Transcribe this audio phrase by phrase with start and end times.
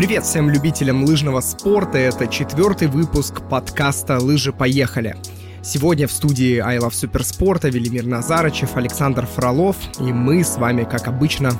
[0.00, 1.98] Привет всем любителям лыжного спорта.
[1.98, 5.14] Это четвертый выпуск подкаста «Лыжи поехали».
[5.62, 11.06] Сегодня в студии I Love Суперспорта Велимир Назарычев, Александр Фролов, и мы с вами, как
[11.06, 11.52] обычно,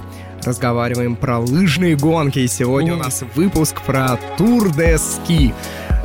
[0.42, 2.38] разговариваем про лыжные гонки.
[2.38, 5.52] И сегодня у нас выпуск про Тур де Ски.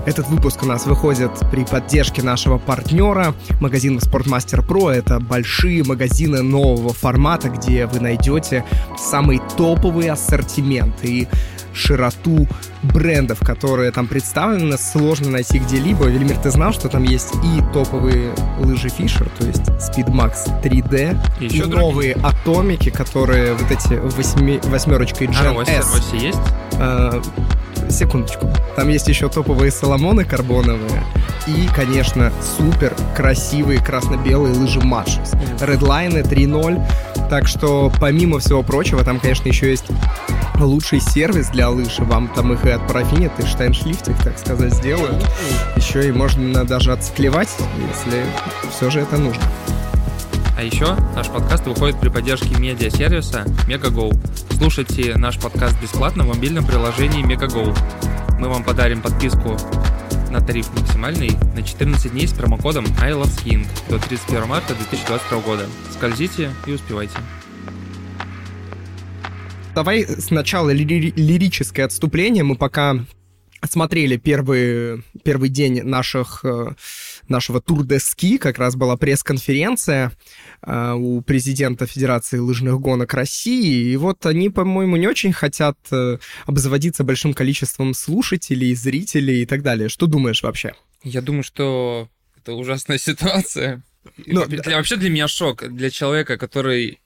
[0.06, 4.92] Этот выпуск у нас выходит при поддержке нашего партнера, магазина Спортмастер Про.
[4.92, 8.66] Это большие магазины нового формата, где вы найдете
[8.98, 10.96] самый топовый ассортимент.
[11.02, 11.28] И
[11.76, 12.48] широту
[12.84, 16.06] брендов, которые там представлены, сложно найти где-либо.
[16.06, 21.48] Велимир, ты знал, что там есть и топовые лыжи Fisher, то есть Speedmax 3D, и,
[21.48, 26.14] и новые атомики, которые вот эти восьми, восьмерочкой Gen а, S.
[26.14, 26.40] есть?
[26.80, 27.22] А,
[27.90, 28.50] секундочку.
[28.76, 31.04] Там есть еще топовые Соломоны карбоновые
[31.48, 35.36] и, конечно, супер красивые красно-белые лыжи Matches.
[35.66, 37.30] Редлайны 3.0.
[37.30, 39.86] Так что, помимо всего прочего, там, конечно, еще есть
[40.60, 42.00] лучший сервис для лыж.
[42.00, 45.24] Вам там их и отпарафинят, и штайншлифтик, так сказать, сделают.
[45.76, 47.50] Еще и можно даже отсклевать,
[47.90, 48.26] если
[48.72, 49.44] все же это нужно.
[50.58, 54.18] А еще наш подкаст выходит при поддержке медиа-сервиса MegaGo.
[54.58, 57.78] Слушайте наш подкаст бесплатно в мобильном приложении MegaGo.
[58.40, 59.58] Мы вам подарим подписку
[60.32, 65.66] на тариф максимальный на 14 дней с промокодом ILOVESKING до 31 марта 2022 года.
[65.92, 67.18] Скользите и успевайте.
[69.74, 72.46] Давай сначала лири- лирическое отступление.
[72.46, 72.96] Мы пока
[73.70, 76.76] смотрели первый, первый день наших, э,
[77.28, 80.12] нашего тур де ски, как раз была пресс-конференция
[80.66, 87.04] у президента Федерации лыжных гонок России, и вот они, по-моему, не очень хотят э, обзаводиться
[87.04, 89.90] большим количеством слушателей, зрителей и так далее.
[89.90, 90.74] Что думаешь вообще?
[91.04, 93.84] Я думаю, что это ужасная ситуация.
[94.26, 95.68] Но, для, Вообще для меня шок.
[95.68, 97.00] Для человека, который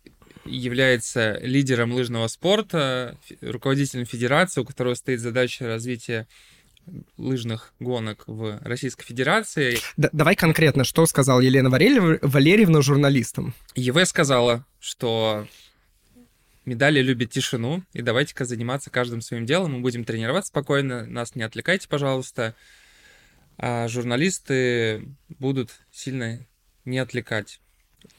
[0.45, 6.27] является лидером лыжного спорта, руководителем федерации, у которого стоит задача развития
[7.18, 9.78] лыжных гонок в Российской Федерации.
[9.98, 13.54] Да, давай конкретно, что сказала Елена Валерьевна журналистам?
[13.76, 15.48] ЕВ сказала, что
[16.66, 21.44] медали любят тишину, и давайте-ка заниматься каждым своим делом, мы будем тренироваться спокойно, нас не
[21.44, 22.55] отвлекайте, пожалуйста,
[23.58, 26.45] а журналисты будут сильно
[26.86, 27.60] не отвлекать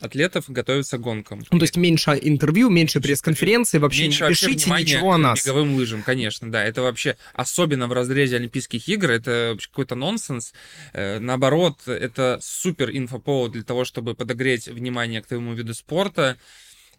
[0.01, 1.45] атлетов готовятся к гонкам.
[1.51, 5.45] Ну, то есть меньше интервью, меньше пресс-конференции, вообще меньше не пишите вообще ничего о нас.
[5.45, 6.65] беговым лыжам, конечно, да.
[6.65, 10.53] Это вообще, особенно в разрезе Олимпийских игр, это какой-то нонсенс.
[10.93, 16.37] Э, наоборот, это супер инфоповод для того, чтобы подогреть внимание к твоему виду спорта.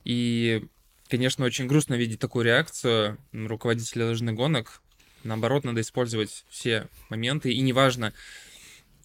[0.04, 0.64] И,
[1.10, 4.82] конечно, очень грустно видеть такую реакцию руководителя лыжных гонок.
[5.24, 7.52] Наоборот, надо использовать все моменты.
[7.52, 8.14] И неважно,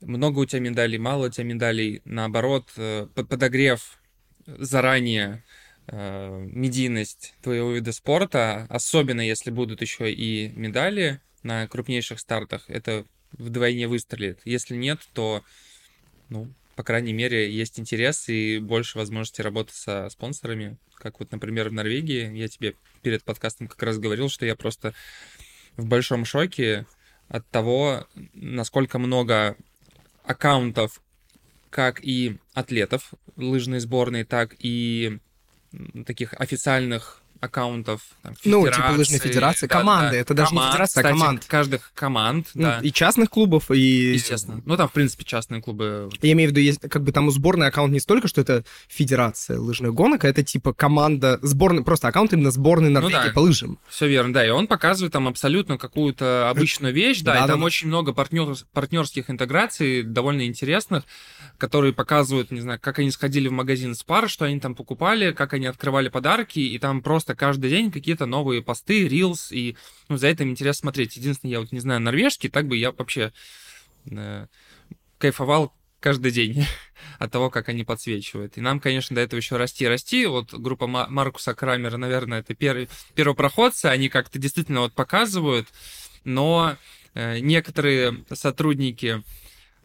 [0.01, 3.99] много у тебя медалей, мало у тебя медалей, наоборот, э, подогрев
[4.47, 5.43] заранее
[5.89, 13.05] э, медийность твоего вида спорта, особенно если будут еще и медали на крупнейших стартах, это
[13.33, 14.41] вдвойне выстрелит.
[14.45, 15.43] Если нет, то,
[16.29, 20.77] ну, по крайней мере, есть интерес и больше возможности работать со спонсорами.
[20.95, 22.37] Как вот, например, в Норвегии.
[22.37, 24.95] Я тебе перед подкастом как раз говорил, что я просто
[25.77, 26.87] в большом шоке
[27.29, 29.57] от того, насколько много
[30.27, 31.01] аккаунтов
[31.71, 35.19] как и атлетов лыжной сборной, так и
[36.07, 38.01] таких официальных аккаунтов.
[38.23, 40.13] Там, ну, типа лыжной федерации, да, команды.
[40.13, 41.45] Да, это даже команд, не федерация, а команд.
[41.47, 42.81] Каждых команд, ну, да.
[42.83, 44.13] И частных клубов, и...
[44.15, 44.63] Естественно.
[44.65, 46.11] Ну, там, в принципе, частные клубы.
[46.23, 48.65] Я имею в виду, есть как бы там у сборной аккаунт не столько, что это
[48.89, 53.27] федерация лыжных гонок, а это типа команда, сборная, просто аккаунт именно сборной ну Норвегии ну,
[53.27, 53.33] да.
[53.33, 53.79] по лыжам.
[53.89, 54.47] Все верно, да.
[54.47, 57.67] И он показывает там абсолютно какую-то обычную вещь, да, да и там да.
[57.67, 61.05] очень много партнер, партнерских интеграций, довольно интересных,
[61.59, 65.33] которые показывают, не знаю, как они сходили в магазин с пар, что они там покупали,
[65.33, 69.77] как они открывали подарки, и там просто каждый день какие-то новые посты, рилс, и
[70.09, 71.17] ну, за этим интересно смотреть.
[71.17, 73.33] Единственное, я вот не знаю норвежский, так бы я вообще
[74.11, 74.47] э,
[75.19, 76.67] кайфовал каждый день
[77.19, 78.57] от того, как они подсвечивают.
[78.57, 80.27] И нам, конечно, до этого еще расти расти.
[80.27, 85.69] Вот группа Маркуса Крамера, наверное, это первый, первопроходцы, они как-то действительно вот показывают,
[86.25, 86.77] но
[87.15, 89.23] э, некоторые сотрудники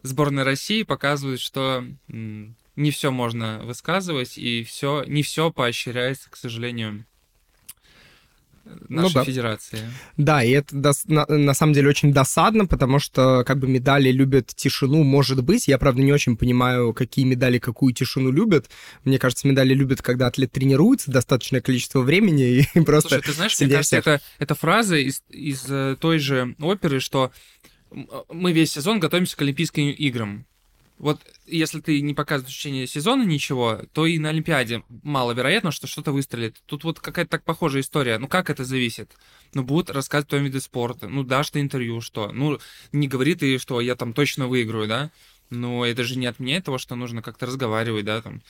[0.03, 7.05] сборной России показывают, что не все можно высказывать, и все, не все поощряется, к сожалению,
[8.89, 9.23] нашей ну, да.
[9.23, 9.79] федерации.
[10.17, 14.11] Да, и это дос- на, на самом деле очень досадно, потому что как бы медали
[14.11, 15.67] любят тишину, может быть.
[15.67, 18.69] Я, правда, не очень понимаю, какие медали какую тишину любят.
[19.03, 23.09] Мне кажется, медали любят, когда атлет тренируется достаточное количество времени и просто...
[23.09, 27.31] Слушай, ты знаешь, мне кажется, это, это фраза из, из э, той же оперы, что
[28.29, 30.45] мы весь сезон готовимся к Олимпийским играм.
[31.01, 35.88] Вот если ты не показываешь в течение сезона ничего, то и на Олимпиаде маловероятно, что
[35.88, 36.62] что-то выстрелит.
[36.68, 38.19] Тут вот какая-то так похожая история.
[38.19, 39.18] Ну, как это зависит?
[39.56, 41.07] Ну, будут рассказывать о твоем виде спорта.
[41.07, 42.31] Ну, дашь ты интервью, что?
[42.31, 42.59] Ну,
[42.92, 45.09] не говори ты, что я там точно выиграю, да?
[45.50, 48.44] Но это же не отменяет того, что нужно как-то разговаривать, да, там,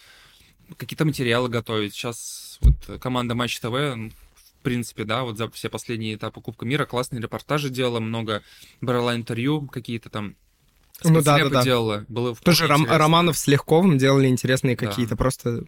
[0.78, 1.94] какие-то материалы готовить.
[1.94, 6.86] Сейчас вот команда Матч ТВ, в принципе, да, вот за все последние этапы Кубка мира
[6.86, 8.44] классные репортажи делала, много
[8.82, 10.36] брала интервью, какие-то там
[11.04, 11.64] ну да, да, да.
[11.64, 12.06] делала.
[12.08, 15.18] Было Тоже Ром- Романов с Легковым делали интересные какие-то да.
[15.18, 15.64] просто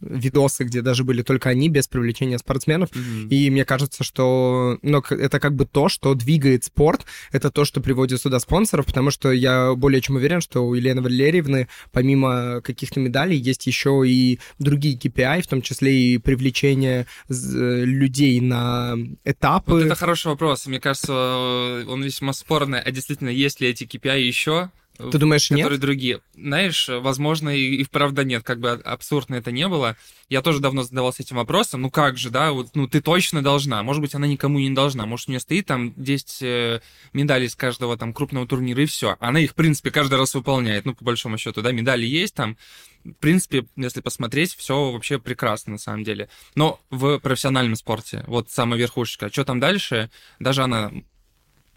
[0.00, 2.90] видосы, где даже были только они, без привлечения спортсменов.
[2.90, 3.28] Mm-hmm.
[3.28, 7.80] И мне кажется, что ну, это как бы то, что двигает спорт, это то, что
[7.80, 13.00] приводит сюда спонсоров, потому что я более чем уверен, что у Елены Валерьевны, помимо каких-то
[13.00, 19.72] медалей, есть еще и другие KPI, в том числе и привлечение людей на этапы.
[19.72, 20.66] Вот это хороший вопрос.
[20.66, 22.80] Мне кажется, он весьма спорный.
[22.80, 24.70] А действительно, есть ли эти KPI еще?
[24.96, 25.80] Ты думаешь, которые нет?
[25.80, 26.20] другие.
[26.34, 29.96] Знаешь, возможно, и, и вправду нет, как бы абсурдно это не было.
[30.28, 33.82] Я тоже давно задавался этим вопросом, ну как же, да, вот, ну ты точно должна.
[33.82, 35.06] Может быть, она никому не должна.
[35.06, 36.80] Может, у нее стоит там 10 э,
[37.12, 39.16] медалей с каждого там крупного турнира, и все.
[39.20, 42.56] Она их, в принципе, каждый раз выполняет, ну, по большому счету, да, медали есть там.
[43.04, 46.28] В принципе, если посмотреть, все вообще прекрасно на самом деле.
[46.56, 50.10] Но в профессиональном спорте, вот самая верхушечка, что там дальше,
[50.40, 50.90] даже она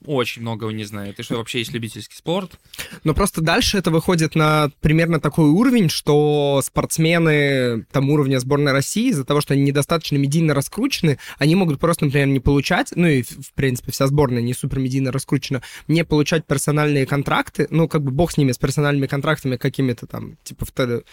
[0.06, 2.60] очень многого не знает, и что вообще есть любительский спорт.
[3.04, 9.10] Но просто дальше это выходит на примерно такой уровень, что спортсмены там уровня сборной России
[9.10, 13.24] из-за того, что они недостаточно медийно раскручены, они могут просто, например, не получать, ну и,
[13.24, 18.12] в принципе, вся сборная не супер медийно раскручена, не получать персональные контракты, ну, как бы
[18.12, 20.66] бог с ними, с персональными контрактами какими-то там, типа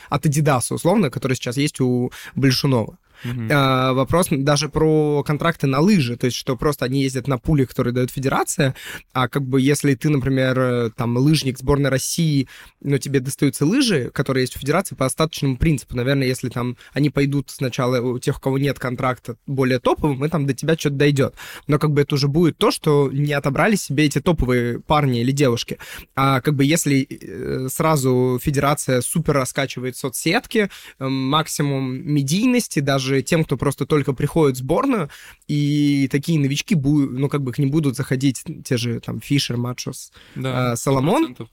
[0.09, 2.99] от Adidas, условно, которые сейчас есть у Большунова.
[3.25, 3.49] Uh-huh.
[3.51, 7.67] А, вопрос даже про контракты на лыжи, то есть что просто они ездят на пуле,
[7.67, 8.75] которые дает федерация,
[9.13, 12.49] а как бы если ты, например, там лыжник сборной России,
[12.81, 17.11] но тебе достаются лыжи, которые есть у федерации по остаточному принципу, наверное, если там они
[17.11, 20.97] пойдут сначала у тех, у кого нет контракта более топовым, и там до тебя что-то
[20.97, 21.35] дойдет.
[21.67, 25.33] Но как бы это уже будет то, что не отобрали себе эти топовые парни или
[25.33, 25.79] девушки.
[26.15, 33.23] А как бы если э, сразу федерация супер раскачивает соцсетки, э, максимум медийности, даже даже
[33.23, 35.09] тем, кто просто только приходит в сборную,
[35.49, 40.13] и такие новички, ну, как бы к ним будут заходить те же там Фишер, Матшос,
[40.35, 41.37] да, э, Соломон.
[41.39, 41.47] 100%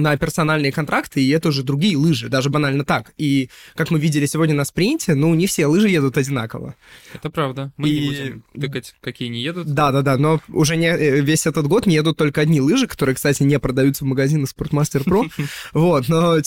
[0.00, 3.12] на персональные контракты, и это уже другие лыжи, даже банально так.
[3.18, 6.74] И как мы видели сегодня на спринте, ну, не все лыжи едут одинаково.
[7.14, 7.72] Это правда.
[7.76, 8.00] Мы и...
[8.00, 9.66] не будем тыкать, какие не едут.
[9.66, 13.42] Да-да-да, но уже не, э, весь этот год не едут только одни лыжи, которые, кстати,
[13.42, 15.30] не продаются в магазинах Sportmaster Pro.
[15.72, 16.40] Вот, но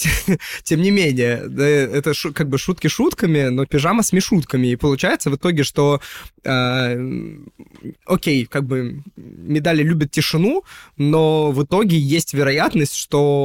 [0.63, 1.44] тем не менее,
[1.94, 4.68] это как бы шутки шутками, но пижама с мишутками.
[4.68, 6.02] И получается в итоге, что
[6.44, 6.98] э,
[8.06, 10.63] окей, как бы медали любят тишину,
[10.98, 13.39] но в итоге есть вероятность, что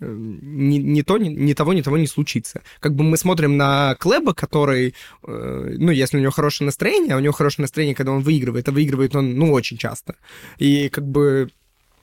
[0.00, 2.62] ни, ни, то, ни, ни того, ни того не случится.
[2.80, 4.94] Как бы мы смотрим на Клеба, который,
[5.26, 8.68] э, ну, если у него хорошее настроение, а у него хорошее настроение, когда он выигрывает,
[8.68, 10.16] а выигрывает он, ну, очень часто.
[10.58, 11.50] И как бы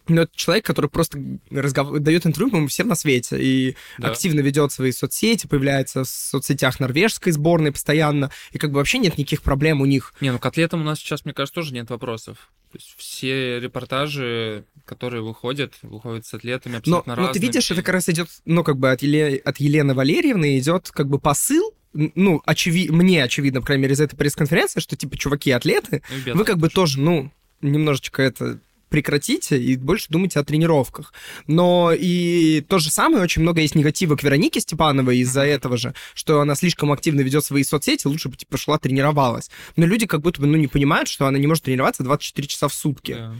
[0.07, 1.19] ну, это человек, который просто
[1.51, 1.99] разгов...
[1.99, 4.09] дает интервью, по всем на свете, и да.
[4.09, 9.17] активно ведет свои соцсети, появляется в соцсетях норвежской сборной постоянно, и как бы вообще нет
[9.17, 10.13] никаких проблем у них.
[10.21, 12.49] Не, ну к атлетам у нас сейчас, мне кажется, тоже нет вопросов.
[12.71, 17.27] То есть все репортажи, которые выходят, выходят с атлетами абсолютно но, разными.
[17.27, 19.37] Но ты видишь, это как раз идет, ну, как бы от, Еле...
[19.37, 22.89] от Елены Валерьевны идет как бы посыл, ну, очеви...
[22.89, 26.57] мне очевидно, по крайней мере, из этой пресс-конференции, что, типа, чуваки, атлеты, ну, вы как
[26.57, 28.59] бы тоже, ну, немножечко это
[28.93, 31.13] прекратите и больше думайте о тренировках.
[31.47, 35.95] Но и то же самое, очень много есть негатива к Веронике Степановой из-за этого же,
[36.13, 39.49] что она слишком активно ведет свои соцсети, лучше бы, типа, шла тренировалась.
[39.77, 42.67] Но люди как будто бы, ну, не понимают, что она не может тренироваться 24 часа
[42.67, 43.13] в сутки.
[43.13, 43.35] Да.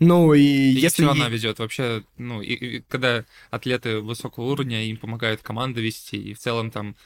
[0.00, 1.04] Ну и, и если...
[1.04, 6.34] она ведет вообще, ну, и, и когда атлеты высокого уровня, им помогают команды вести, и
[6.34, 6.96] в целом там...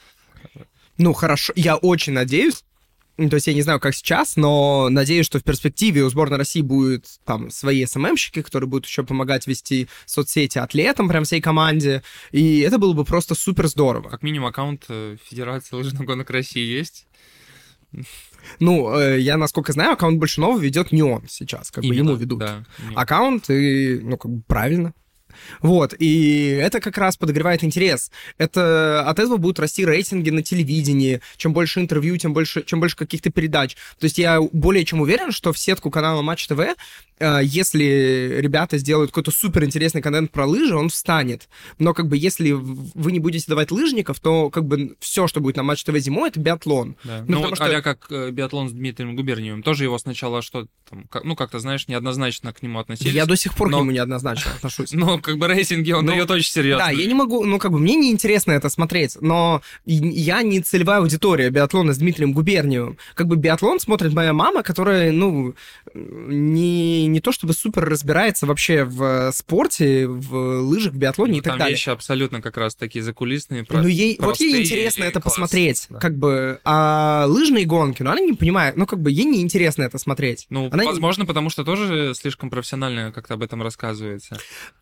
[0.55, 0.61] Э,
[0.97, 2.63] ну, хорошо, я очень надеюсь,
[3.17, 6.61] то есть я не знаю, как сейчас, но надеюсь, что в перспективе у сборной России
[6.61, 12.03] будет там свои СММщики, которые будут еще помогать вести соцсети атлетам, прям всей команде.
[12.31, 14.09] И это было бы просто супер здорово.
[14.09, 17.07] Как минимум аккаунт э, Федерации лыжных гонок России есть.
[18.59, 22.19] Ну, э, я, насколько знаю, аккаунт Большинова ведет не он сейчас, как Именно, бы ему
[22.19, 22.39] ведут.
[22.39, 22.65] Да,
[22.95, 24.93] аккаунт, и, ну, как бы правильно.
[25.61, 28.11] Вот, и это как раз подогревает интерес.
[28.37, 31.21] Это от этого будут расти рейтинги на телевидении.
[31.37, 33.75] Чем больше интервью, тем больше, чем больше каких-то передач.
[33.99, 36.59] То есть я более чем уверен, что в сетку канала Матч ТВ,
[37.19, 41.49] э, если ребята сделают какой-то супер интересный контент про лыжи, он встанет.
[41.79, 45.57] Но как бы если вы не будете давать лыжников, то как бы все, что будет
[45.57, 46.95] на Матч ТВ зимой, это биатлон.
[47.03, 47.23] Да.
[47.27, 47.77] Ну, ну вот, что...
[47.77, 49.63] а как э, биатлон с Дмитрием Губерниевым.
[49.63, 53.13] Тоже его сначала что там, ну, как-то, знаешь, неоднозначно к нему относились.
[53.13, 53.77] Я до сих пор но...
[53.77, 54.91] к нему неоднозначно отношусь.
[55.01, 56.85] Но как бы рейтинге он Ну, дает очень серьезно.
[56.85, 60.99] Да, я не могу, ну, как бы, мне неинтересно это смотреть, но я не целевая
[60.99, 62.97] аудитория биатлона с Дмитрием Губерниевым.
[63.15, 65.53] Как бы биатлон смотрит моя мама, которая, ну,
[65.93, 71.51] не, не то чтобы супер разбирается вообще в спорте, в лыжах, в биатлоне и так
[71.53, 71.73] Там далее.
[71.75, 73.65] вещи абсолютно как раз такие закулисные.
[73.69, 75.33] Ну, ей, вот ей интересно и это класс.
[75.35, 75.99] посмотреть, Да.
[75.99, 79.83] как бы, а лыжные гонки, ну, она не понимает, ну, как бы, ей не интересно
[79.83, 80.45] это смотреть.
[80.49, 84.37] Ну, Она не- возможно, потому что тоже слишком профессионально как-то об этом рассказывается.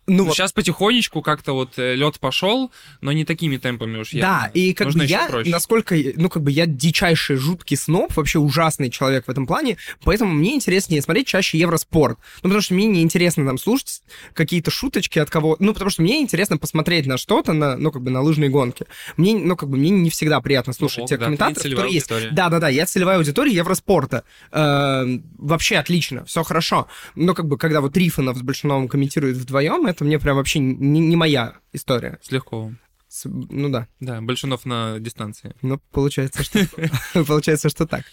[0.10, 4.22] Ну, вот, Сейчас потихонечку как-то вот лед пошел, но не такими темпами уж я.
[4.22, 5.50] Да, и как Нужно бы я, проще.
[5.50, 10.34] насколько, ну, как бы я дичайший жуткий сноб, вообще ужасный человек в этом плане, поэтому
[10.34, 12.18] мне интереснее смотреть чаще Евроспорт.
[12.38, 14.02] Ну, потому что мне не интересно там слушать
[14.34, 18.02] какие-то шуточки от кого ну, потому что мне интересно посмотреть на что-то, на, ну, как
[18.02, 18.86] бы на лыжные гонки.
[19.18, 22.12] Мне, ну, как бы мне не всегда приятно слушать ок, тех да, комментаторов, которые есть.
[22.12, 22.34] аудитория.
[22.34, 24.24] Да-да-да, я целевая аудитория Евроспорта.
[24.52, 25.06] Э,
[25.38, 26.88] вообще отлично, все хорошо.
[27.16, 31.00] Но как бы, когда вот Трифонов с Большуновым комментируют вдвоем, это мне прям вообще не,
[31.00, 32.20] не моя история.
[32.22, 32.72] С легко.
[33.12, 33.88] С- ну да.
[34.00, 35.56] Да, Большунов на дистанции.
[35.64, 36.60] Ну, получается, что
[37.26, 38.04] получается, что так.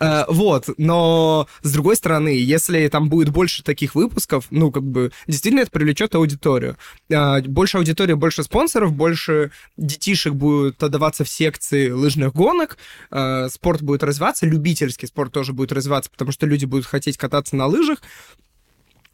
[0.00, 5.12] Э, Вот, но с другой стороны, если там будет больше таких выпусков, ну, как бы,
[5.26, 6.78] действительно это привлечет аудиторию.
[7.10, 12.78] Э, Больше аудитории, больше спонсоров, больше детишек будет отдаваться в секции лыжных гонок,
[13.10, 17.56] э, спорт будет развиваться, любительский спорт тоже будет развиваться, потому что люди будут хотеть кататься
[17.56, 18.00] на лыжах,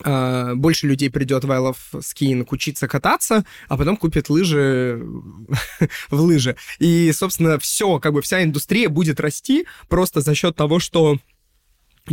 [0.04, 5.02] больше людей придет в I Love Skiing учиться кататься, а потом купит лыжи
[6.10, 6.56] в лыжи.
[6.78, 11.18] И, собственно, все, как бы вся индустрия будет расти просто за счет того, что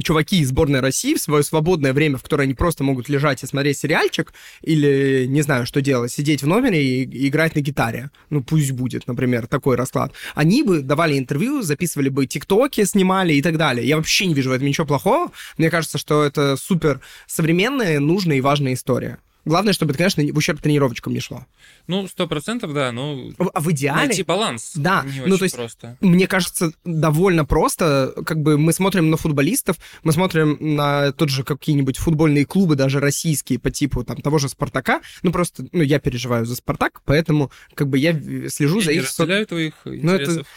[0.04, 3.48] чуваки из сборной России в свое свободное время, в которое они просто могут лежать и
[3.48, 8.12] смотреть сериальчик, или, не знаю, что делать, сидеть в номере и, играть на гитаре.
[8.30, 10.14] Ну, пусть будет, например, такой расклад.
[10.36, 13.88] Они бы давали интервью, записывали бы тиктоки, снимали и так далее.
[13.88, 15.32] Я вообще не вижу в этом ничего плохого.
[15.58, 19.20] Мне кажется, что это супер современная, нужная и важная история.
[19.50, 21.46] Главное, чтобы это, конечно, в ущерб тренировочкам не шло.
[21.88, 24.08] Ну, сто процентов, да, ну, А в идеале...
[24.08, 25.98] найти баланс Да, не ну, то есть просто.
[26.02, 28.14] мне кажется, довольно просто.
[28.26, 33.00] Как бы мы смотрим на футболистов, мы смотрим на тот же какие-нибудь футбольные клубы, даже
[33.00, 35.02] российские, по типу там того же Спартака.
[35.24, 38.98] Ну, просто, ну, я переживаю за Спартак, поэтому как бы я в- слежу за Я
[38.98, 39.10] не их...
[39.10, 40.48] со- разделяю твоих Ну, это- интересов.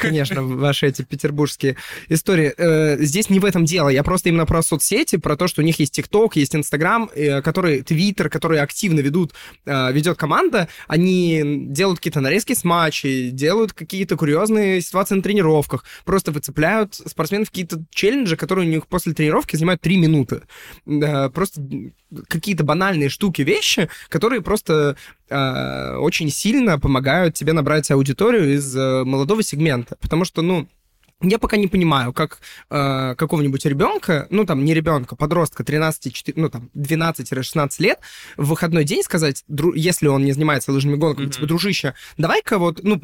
[0.00, 1.76] Конечно, ваши эти петербургские
[2.08, 2.52] истории.
[2.56, 3.88] Э, Здесь не в этом дело.
[3.88, 7.40] Я просто именно про соцсети, про то, что у них есть ТикТок, есть Инстаграм, э,
[7.42, 9.32] который Твиттер, которые активно ведут,
[9.64, 10.66] э, ведет команда.
[10.88, 17.50] Они делают какие-то нарезки с матчей, делают какие-то курьезные ситуации на тренировках, просто выцепляют спортсменов
[17.50, 20.42] какие-то челленджи, которые у них после тренировки занимают 3 минуты.
[21.32, 21.62] Просто
[22.26, 24.96] какие-то банальные штуки, вещи, которые просто
[25.28, 29.96] э, очень сильно помогают тебе набрать аудиторию из э, молодого сегмента.
[30.00, 30.66] Потому что, ну,
[31.28, 32.38] я пока не понимаю, как
[32.70, 37.98] э, какого-нибудь ребенка, ну там не ребенка, подростка 13, 4, ну там 12-16 лет,
[38.36, 41.32] в выходной день сказать, дру- если он не занимается лыжными гонками, Мгм.
[41.32, 43.00] типа, дружище, давай-ка вот, ну,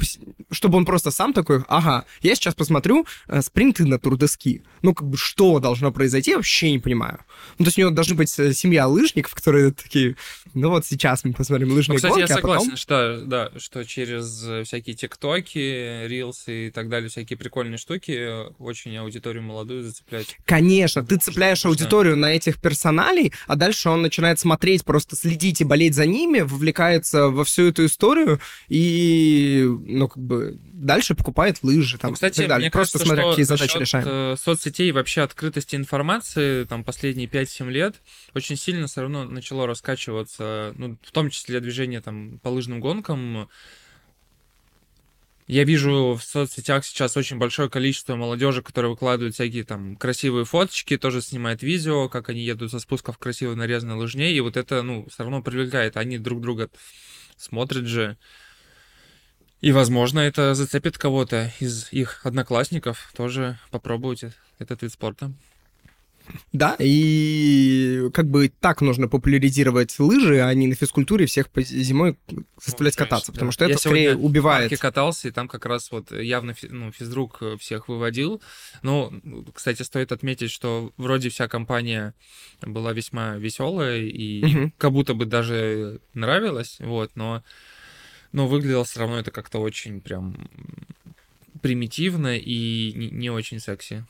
[0.51, 4.63] чтобы он просто сам такой, ага, я сейчас посмотрю э, спринты на турдески.
[4.81, 7.19] Ну, как бы, что должно произойти, я вообще не понимаю.
[7.57, 10.15] Ну, то есть у него должна быть э, семья лыжников, которые такие,
[10.53, 12.59] ну вот сейчас мы посмотрим Ну, лыжные кстати, гонки, я а потом...
[12.59, 18.10] согласен, что, да, что через э, всякие тиктоки, рилсы и так далее, всякие прикольные штуки
[18.15, 20.37] э, очень аудиторию молодую зацеплять.
[20.45, 25.63] Конечно, ты цепляешь аудиторию на этих персоналей, а дальше он начинает смотреть, просто следить и
[25.63, 28.39] болеть за ними, вовлекается во всю эту историю
[28.69, 32.65] и, ну, как бы, дальше покупает лыжи там Ну, Кстати, и так далее.
[32.65, 34.05] мне Просто кажется, смотря, что какие за задачи решаем.
[34.07, 37.95] э, соцсетей и вообще открытости информации, там, последние 5-7 лет,
[38.33, 43.49] очень сильно все равно начало раскачиваться, ну, в том числе движение там по лыжным гонкам.
[45.51, 50.97] Я вижу в соцсетях сейчас очень большое количество молодежи, которые выкладывают всякие там красивые фоточки,
[50.97, 55.05] тоже снимают видео, как они едут со спусков красиво нарезанной лыжней, и вот это, ну,
[55.09, 55.97] все равно привлекает.
[55.97, 56.69] Они друг друга
[57.35, 58.17] смотрят же.
[59.59, 64.23] И, возможно, это зацепит кого-то из их одноклассников тоже попробовать
[64.57, 65.33] этот вид спорта.
[66.53, 72.17] Да, и как бы так нужно популяризировать лыжи, а не на физкультуре всех зимой
[72.63, 73.33] заставлять конечно, кататься, да.
[73.33, 74.69] потому что Я это скорее убивает.
[74.69, 78.41] парке катался, и там как раз вот явно ну, физрук э, всех выводил.
[78.83, 79.11] Ну,
[79.53, 82.13] кстати, стоит отметить, что вроде вся компания
[82.61, 84.73] была весьма веселая и Мгм.
[84.77, 87.43] как будто бы даже нравилась, вот, но,
[88.31, 90.49] но выглядело все равно это как-то очень прям
[91.61, 94.05] примитивно и не, не очень секси.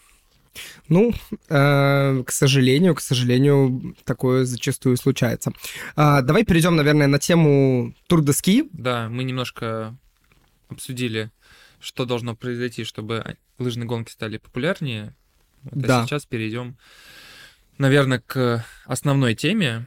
[0.90, 1.14] Ну,
[1.50, 5.52] э, к сожалению, к сожалению, такое зачастую случается.
[5.96, 8.70] А, давай перейдем, наверное, на тему тур де ски.
[8.74, 9.96] Да, мы немножко
[10.70, 11.32] обсудили,
[11.80, 15.16] что должно произойти, чтобы лыжные гонки стали популярнее.
[15.64, 16.06] Вот, а Да.
[16.06, 16.78] сейчас перейдем,
[17.78, 19.86] наверное, к основной теме.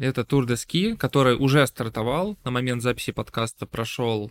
[0.00, 2.36] Это Тур де Ски, который уже стартовал.
[2.44, 4.30] На момент записи подкаста прошел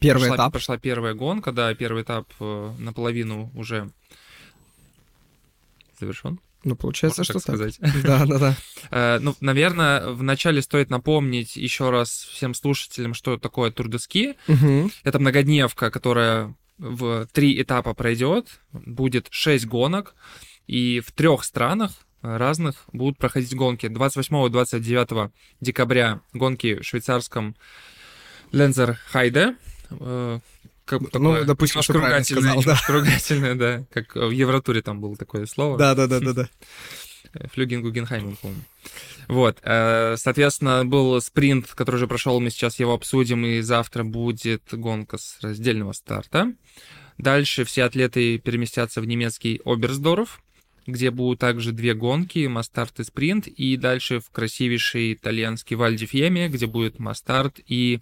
[0.00, 0.52] Первый прошла, этап.
[0.52, 3.90] Прошла первая гонка, да, первый этап э, наполовину уже
[5.98, 6.40] завершен.
[6.64, 7.72] Ну, получается, можно что так так.
[7.72, 8.02] сказать.
[8.04, 8.56] Да, да, да.
[8.90, 14.34] Э, Ну, наверное, вначале стоит напомнить еще раз всем слушателям, что такое Тур де Ски.
[14.48, 14.90] Мгм.
[15.04, 18.60] Это многодневка, которая в три этапа пройдет.
[18.72, 20.14] Будет шесть гонок.
[20.66, 23.86] И в трех странах разных будут проходить гонки.
[23.86, 27.54] 28-29 декабря гонки в швейцарском
[28.52, 29.56] Лензер Хайде.
[30.86, 32.80] Как бы Ну, такое допустим, немножко ругательное, сказал, да.
[32.88, 33.84] ругательное, да.
[33.92, 35.76] Как в Евротуре там было такое слово.
[35.76, 36.48] Да, да, да, да, да.
[37.52, 38.62] Флюген Гугенхайм, по-моему.
[39.28, 44.62] Вот, э, соответственно, был спринт, который уже прошел, мы сейчас его обсудим, и завтра будет
[44.70, 46.52] гонка с раздельного старта.
[47.18, 50.40] Дальше все атлеты переместятся в немецкий Оберсдорф,
[50.86, 56.66] где будут также две гонки, мастарт и спринт, и дальше в красивейший итальянский Вальдифьеме, где
[56.66, 58.00] будет мастарт и,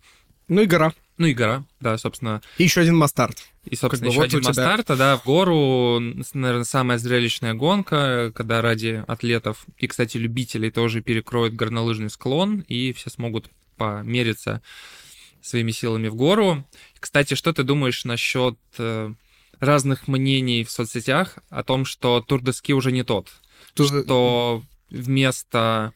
[0.48, 0.92] Ну и гора.
[1.18, 3.38] Ну и гора, да, собственно, И еще один мастарт.
[3.64, 6.00] и, собственно, бы еще вот один тебя- мастарт, да, в гору,
[6.34, 12.92] наверное, самая зрелищная гонка, когда ради атлетов и, кстати, любителей тоже перекроют горнолыжный склон, и
[12.92, 14.62] все смогут помериться
[15.40, 16.64] своими силами в гору.
[16.98, 19.12] Кстати, что ты думаешь насчет э,
[19.60, 23.28] разных мнений в соцсетях о том, что Тур де Ски уже не тот,
[23.74, 25.92] Тут- что вместо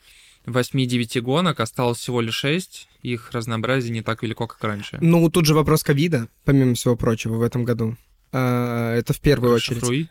[0.49, 4.99] 8-9 гонок осталось всего лишь 6, их разнообразие не так велико, как раньше.
[5.01, 7.97] Ну, тут же вопрос ковида, помимо всего прочего, в этом году.
[8.33, 10.09] А, Это в первую очередь.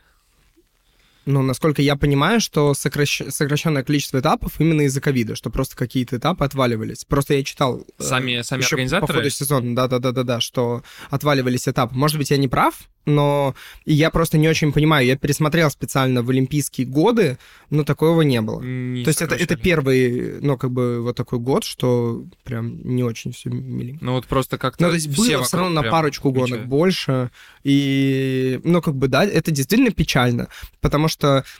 [1.27, 6.15] Ну, насколько я понимаю, что сокращ- сокращенное количество этапов именно из-за ковида, что просто какие-то
[6.17, 7.03] этапы отваливались.
[7.05, 7.85] Просто я читал...
[7.99, 9.07] э, Сами, сами ещё организаторы?
[9.07, 11.93] По ходу сезона, да-да-да-да-да, что отваливались этапы.
[11.95, 13.55] Может быть, я не прав, но
[13.85, 15.05] я просто не очень понимаю.
[15.05, 17.37] Я пересмотрел специально в Олимпийские годы,
[17.69, 18.61] но такого не было.
[18.61, 23.03] Не То есть это, это первый, ну, как бы вот такой год, что прям не
[23.03, 24.03] очень все миленько.
[24.03, 26.69] Ну вот просто как-то Ну, то есть было все равно на парочку гонок отмечают.
[26.69, 27.31] больше.
[27.63, 30.47] И, ну, как бы, да, это действительно печально,
[30.81, 31.16] потому что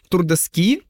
[0.09, 0.81] Тур де Ски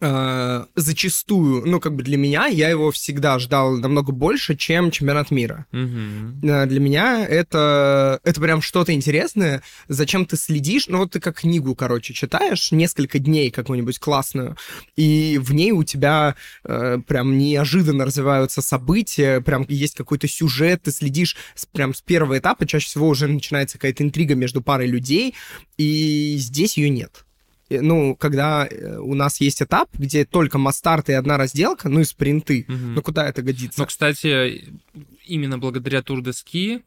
[0.00, 5.30] э, зачастую, ну, как бы для меня, я его всегда ждал намного больше, чем чемпионат
[5.30, 5.66] мира.
[5.72, 11.40] Э, Для меня это, это прям что-то интересное, зачем ты следишь, ну вот ты как
[11.40, 14.56] книгу, короче, читаешь несколько дней какую-нибудь классную,
[14.96, 20.90] и в ней у тебя э, прям неожиданно развиваются события, прям есть какой-то сюжет, ты
[20.90, 25.34] следишь с, прям с первого этапа, чаще всего уже начинается какая-то интрига между парой людей,
[25.76, 27.24] и здесь ее нет.
[27.70, 32.04] Ну, когда э, у нас есть этап, где только мастарт и одна разделка, ну и
[32.04, 32.94] спринты, Мгм.
[32.94, 33.80] ну куда это годится?
[33.80, 34.64] Ну, кстати,
[35.26, 36.82] именно благодаря Тур де Ски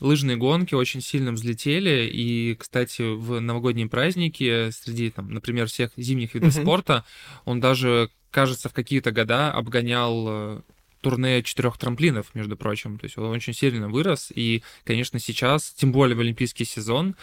[0.00, 6.34] лыжные гонки очень сильно взлетели, и, кстати, в новогодние праздники среди, там, например, всех зимних
[6.34, 6.62] видов Мгм.
[6.62, 7.04] спорта
[7.44, 10.60] он даже, кажется, в какие-то года обгонял э,
[11.00, 12.98] турне четырех трамплинов, между прочим.
[12.98, 17.16] То есть он очень сильно вырос, и, конечно, сейчас, тем более в олимпийский сезон,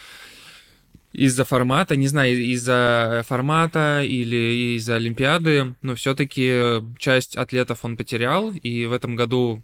[1.15, 8.51] из-за формата, не знаю, из-за формата или из-за Олимпиады, но все-таки часть атлетов он потерял,
[8.51, 9.63] и в этом году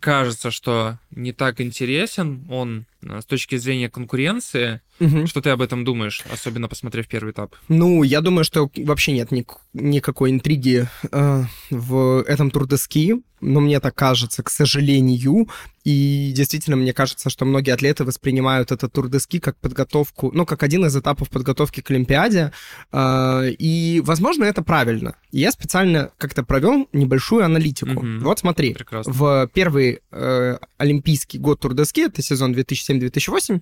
[0.00, 4.80] кажется, что не так интересен он э, с точки зрения конкуренции.
[5.00, 5.26] Мгм.
[5.26, 7.56] Что ты об этом думаешь, особенно посмотрев первый этап?
[7.68, 13.14] Ну, я думаю, что вообще нет ник- никакой интриги э, в этом Тур де Ски,
[13.40, 15.48] но мне так кажется, к сожалению.
[15.84, 20.44] И действительно, мне кажется, что многие атлеты воспринимают этот Тур де Ски как подготовку, ну,
[20.44, 22.52] как один из этапов подготовки к Олимпиаде.
[22.92, 25.14] Э, и, возможно, это правильно.
[25.32, 28.02] Я специально как-то провел небольшую аналитику.
[28.04, 28.20] Мгм.
[28.20, 29.12] Вот смотри, Прекрасно.
[29.14, 33.60] в первый э, олимпийский год Тур де Ски, это сезон 2007-2008, э,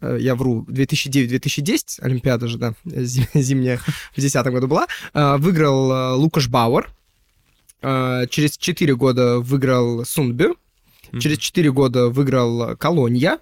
[0.00, 3.84] я вру, 2009-2010, Олимпиада же, да, зи- зимняя в
[4.16, 6.88] 2010 году была, э, выиграл э, Лукаш Бауэр,
[7.82, 10.56] Э, через 4 года выиграл Сундбю,
[11.12, 11.20] Мгм.
[11.20, 13.38] через 4 года выиграл Колонья,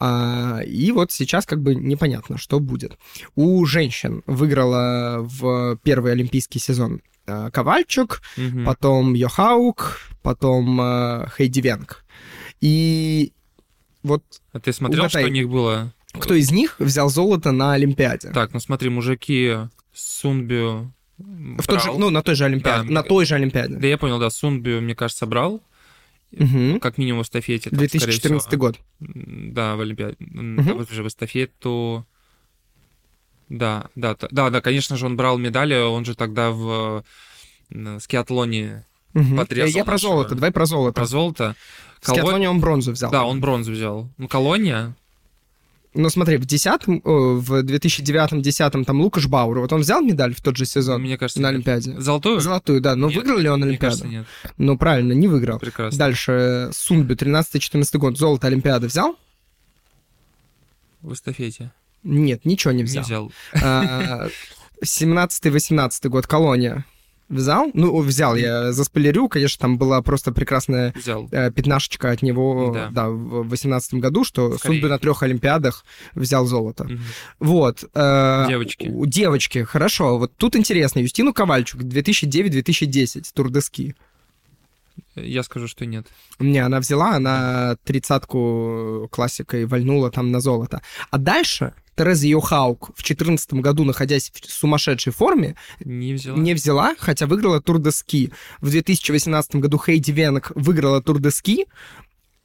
[0.00, 2.96] а, и вот сейчас как бы непонятно, что будет.
[3.36, 8.22] У женщин выиграла в первый олимпийский сезон э, Ковальчук,
[8.64, 12.04] потом Йохаук, потом э, Хейди Венг.
[12.60, 13.32] И
[14.02, 15.22] вот А ты смотрел, угадай.
[15.22, 15.92] что у них было?
[16.14, 18.30] кто из них взял золото на Олимпиаде?
[18.32, 19.56] Так, ну смотри, мужики
[19.94, 22.86] Сунбю В тот же, ну, на той же Олимпиаде.
[22.88, 23.76] Да, на той же Олимпиаде.
[23.76, 25.62] Да я понял, да, Сунбю, мне кажется, брал,
[26.32, 26.80] Мгм.
[26.80, 27.70] как минимум в эстафете.
[27.70, 28.60] там, скорее 2014 всего.
[28.60, 28.78] год.
[29.00, 30.16] Да, в Олимпиаде.
[30.74, 32.06] Вот же в эстафету.
[33.48, 37.04] Да, да, да, да, конечно же, он брал медали, он же тогда в
[38.00, 39.36] скиатлоне Мгм.
[39.36, 40.12] Подрезал Я про нашего.
[40.12, 40.94] золото, давай про золото.
[40.94, 41.54] про золото.
[42.00, 43.10] В скиатлоне он бронзу взял.
[43.10, 44.08] Да, он бронзу взял.
[44.18, 44.94] Ну, колония.
[45.94, 50.56] Ну смотри, в 10 в 2009-2010 там Лукаш Бауэр, вот он взял медаль в тот
[50.56, 51.50] же сезон Мне кажется, на.
[51.50, 52.00] Олимпиаде?
[52.00, 52.40] Золотую?
[52.40, 52.96] Золотую, да.
[52.96, 53.80] Но Нет, выиграл ли он Олимпиаду?
[53.98, 54.26] кажется, нет.
[54.56, 55.58] Ну правильно, не выиграл.
[55.58, 55.98] Прекрасно.
[55.98, 59.16] Дальше Сунби, 13-14 год, золото Олимпиады взял?
[61.02, 61.72] В эстафете.
[62.04, 63.04] Нет, ничего не Не взял.
[63.04, 63.32] взял.
[63.62, 64.28] А,
[64.82, 66.86] 17-18 год, колония.
[67.32, 67.70] Взял?
[67.74, 71.28] Ну, взял, я заспойлерю, конечно, там была просто прекрасная Взял.
[71.32, 72.88] э, пятнашечка от него, Да.
[72.90, 74.74] да, в 18 году, что Скорее.
[74.80, 76.84] Сунби на трех Олимпиадах взял золото.
[76.84, 77.00] Мгм.
[77.40, 77.84] Вот.
[77.94, 78.86] э, Девочки.
[78.92, 80.18] у Девочки, хорошо.
[80.18, 81.00] Вот тут интересно.
[81.00, 83.94] Юстину Ковальчук, 2009-2010, Тур-де-ски.
[85.16, 86.06] Я скажу, что нет.
[86.38, 90.82] Не, она взяла, она тридцатку классикой вальнула там на золото.
[91.10, 96.38] А дальше Тереза Йохаук в 2014 году, находясь в сумасшедшей форме, Не взяла.
[96.38, 98.32] не взяла, хотя выиграла Тур де Ски.
[98.60, 101.66] В 2018 году Хейди Венок выиграла Тур де Ски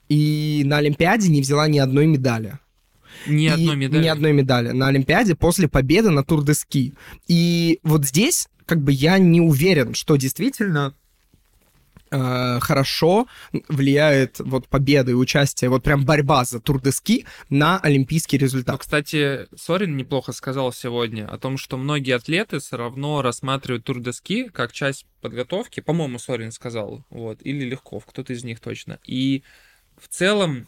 [0.10, 2.60] и на Олимпиаде не взяла ни одной медали.
[3.26, 4.04] Ни И одной медали.
[4.04, 6.94] Ни одной медали на Олимпиаде после победы на Тур де Ски.
[7.28, 10.94] И вот здесь как бы я не уверен, что действительно
[12.10, 13.28] э, хорошо
[13.67, 18.80] влияет вот победа и участие, вот прям борьба за Тур де Ски на олимпийский результат.
[18.80, 24.13] кстати, Сорин неплохо сказал сегодня о том, что многие атлеты все равно рассматривают тур де
[24.13, 25.80] ски как часть подготовки.
[25.80, 27.04] По-моему, Сорин сказал.
[27.10, 27.39] Вот.
[27.41, 29.00] Или Легков, кто-то из них точно.
[29.06, 29.43] И
[29.98, 30.67] в целом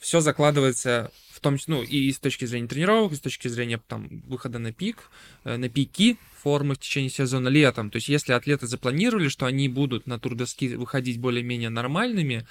[0.00, 1.10] все закладывается
[1.50, 4.72] том числе, ну, и с точки зрения тренировок, и с точки зрения там выхода на
[4.72, 5.10] пик,
[5.44, 7.90] э, на пики формы в течение сезона летом.
[7.90, 12.46] То есть, если атлеты запланировали, что они будут на тур де ски выходить более-менее нормальными,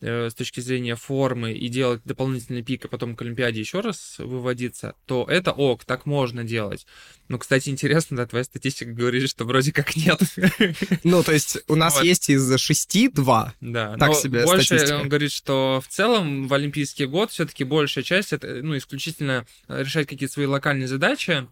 [0.00, 4.16] э, с точки зрения формы и делать дополнительный пик, а потом к Олимпиаде еще раз
[4.18, 6.86] выводиться, то это ок, так можно делать.
[7.28, 10.20] Ну, кстати, интересно, да, твоя статистика говорит, что вроде как нет.
[11.04, 12.04] Ну, то есть у нас Вот.
[12.04, 13.54] есть из шести два.
[13.60, 15.00] Да, Так себе больше статистика.
[15.00, 20.06] он говорит, что в целом в Олимпийский год все-таки большая часть это, ну, исключительно решать
[20.06, 21.46] какие-то свои локальные задачи.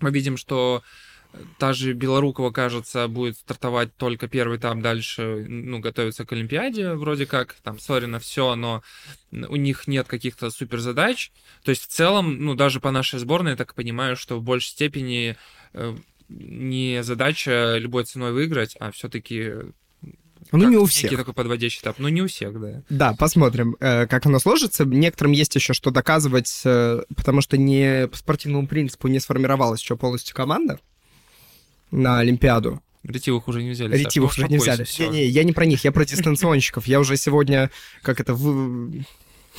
[0.00, 0.82] Мы видим, что
[1.58, 7.26] та же Белорукова, кажется, будет стартовать только первый этап, дальше, ну, готовится к Олимпиаде, вроде
[7.26, 8.82] как, там, Сорина все, но
[9.32, 11.32] у них нет каких-то суперзадач.
[11.62, 14.70] То есть, в целом, ну, даже по нашей сборной, я так понимаю, что в большей
[14.70, 15.36] степени
[15.74, 15.96] э,
[16.28, 19.52] не задача любой ценой выиграть, а все-таки
[20.52, 21.16] Ну, не у некий всех.
[21.16, 21.96] такой подводящий этап.
[21.98, 22.82] Ну, не у всех, да.
[22.88, 24.84] Да, посмотрим, э, как оно сложится.
[24.84, 29.96] Некоторым есть еще что доказывать, э, потому что не по спортивному принципу не сформировалась еще
[29.96, 30.78] полностью команда
[31.90, 32.80] на Олимпиаду.
[33.02, 33.92] Ретивых уже не взяли.
[33.92, 34.84] Саш, Ретивых ну, уже не взяли.
[34.84, 35.04] всё.
[35.04, 36.86] Не-не, я не про них, я про дистанционщиков.
[36.86, 37.70] Я уже сегодня,
[38.02, 38.36] как это,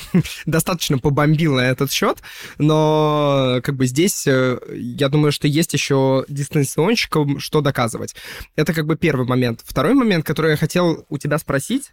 [0.46, 2.22] достаточно побомбил на этот счет,
[2.58, 8.16] но как бы здесь э, я думаю, что есть еще дистанционщикам что доказывать.
[8.56, 9.62] Это как бы первый момент.
[9.64, 11.92] Второй момент, который я хотел у тебя спросить,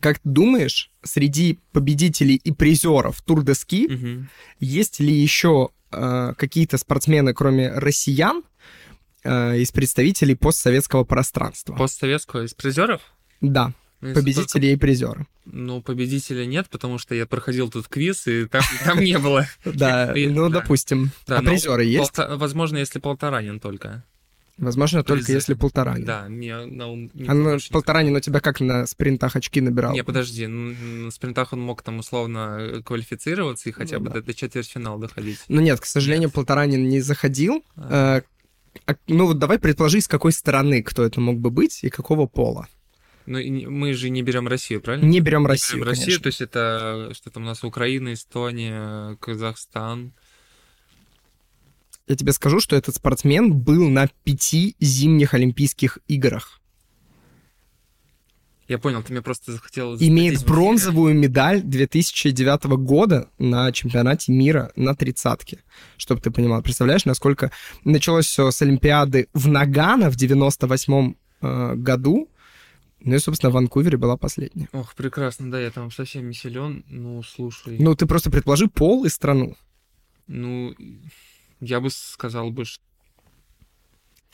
[0.00, 4.28] как ты думаешь, среди победителей и призеров Тур де Ски Мгм.
[4.60, 8.42] есть ли еще э, какие-то спортсмены, кроме россиян,
[9.24, 11.74] э, из представителей постсоветского пространства?
[11.74, 13.00] Постсоветского из призеров?
[13.40, 15.26] Да, победители и призеры.
[15.44, 19.46] Ну, победителя нет, потому что я проходил тут квиз, и там, там не было.
[19.64, 21.10] Да, ну, допустим.
[21.26, 22.12] А ну, призеры есть?
[22.16, 24.04] Возможно, если Полторанин только.
[24.58, 25.96] Возможно, только если полтора.
[25.98, 27.10] Да, мне на ум...
[27.28, 29.92] А на больше не полтора у тебя как на спринтах очки набирал?
[29.92, 34.22] Не, подожди, ну, на спринтах он мог там условно э, квалифицироваться и хотя Ну бы
[34.22, 35.40] до, четвертьфинала доходить.
[35.48, 36.34] Ну нет, к сожалению, Нет.
[36.34, 37.62] Полторанин не заходил.
[37.76, 38.22] Э,
[38.86, 42.26] а- ну вот давай предположи, с какой стороны кто это мог бы быть и какого
[42.26, 42.66] пола.
[43.26, 45.06] Ну, и не- мы же не берем Россию, правильно?
[45.06, 46.22] Не берем Не Россию, берем Россию, конечно.
[46.22, 50.12] то есть это что там у нас Украина, Эстония, Казахстан.
[52.08, 56.60] Я тебе скажу, что этот спортсмен был на пяти зимних Олимпийских играх.
[58.68, 59.96] Я понял, ты мне просто захотел...
[59.96, 65.60] Имеет бронзовую медаль 2009 года на чемпионате мира на тридцатке.
[65.96, 66.62] Чтобы ты понимал.
[66.62, 67.52] Представляешь, насколько
[67.84, 72.28] началось все с Олимпиады в Нагано в 98 э, году.
[73.00, 74.68] Ну и, собственно, в Ванкувере была последняя.
[74.72, 76.84] Ох, прекрасно, да, я там совсем не силен.
[76.88, 79.56] Ну, слушай, Ну, ты просто предположи пол и страну.
[80.26, 80.74] ну,
[81.60, 82.82] я бы сказал бы, что...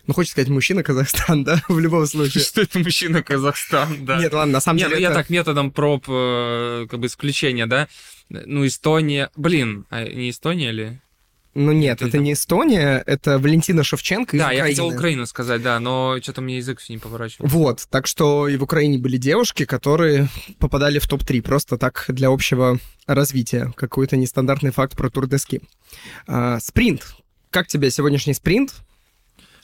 [0.07, 1.63] Ну, хочешь сказать, мужчина Казахстан, да?
[1.69, 2.43] В любом случае.
[2.43, 4.19] Что это мужчина Казахстан, да.
[4.19, 7.07] Нет, ладно, на самом Не, деле ну я это- так методом проб, э, как бы
[7.07, 7.89] исключения, да?
[8.29, 9.31] Ну, Эстония...
[9.37, 11.01] Блин, а не Эстония ли?
[11.55, 14.69] Ну нет, это там- не Эстония, это Валентина Шевченко из да, я Украины.
[14.69, 17.55] хотел Украину сказать, да, но что-то мне язык все не поворачивается.
[17.57, 22.29] Вот, так что и в Украине были девушки, которые попадали в топ-3, просто так для
[22.29, 23.73] общего развития.
[23.77, 25.61] Какой-то нестандартный факт про тур-дески.
[26.27, 27.15] А, спринт.
[27.51, 28.75] Как тебе сегодняшний спринт?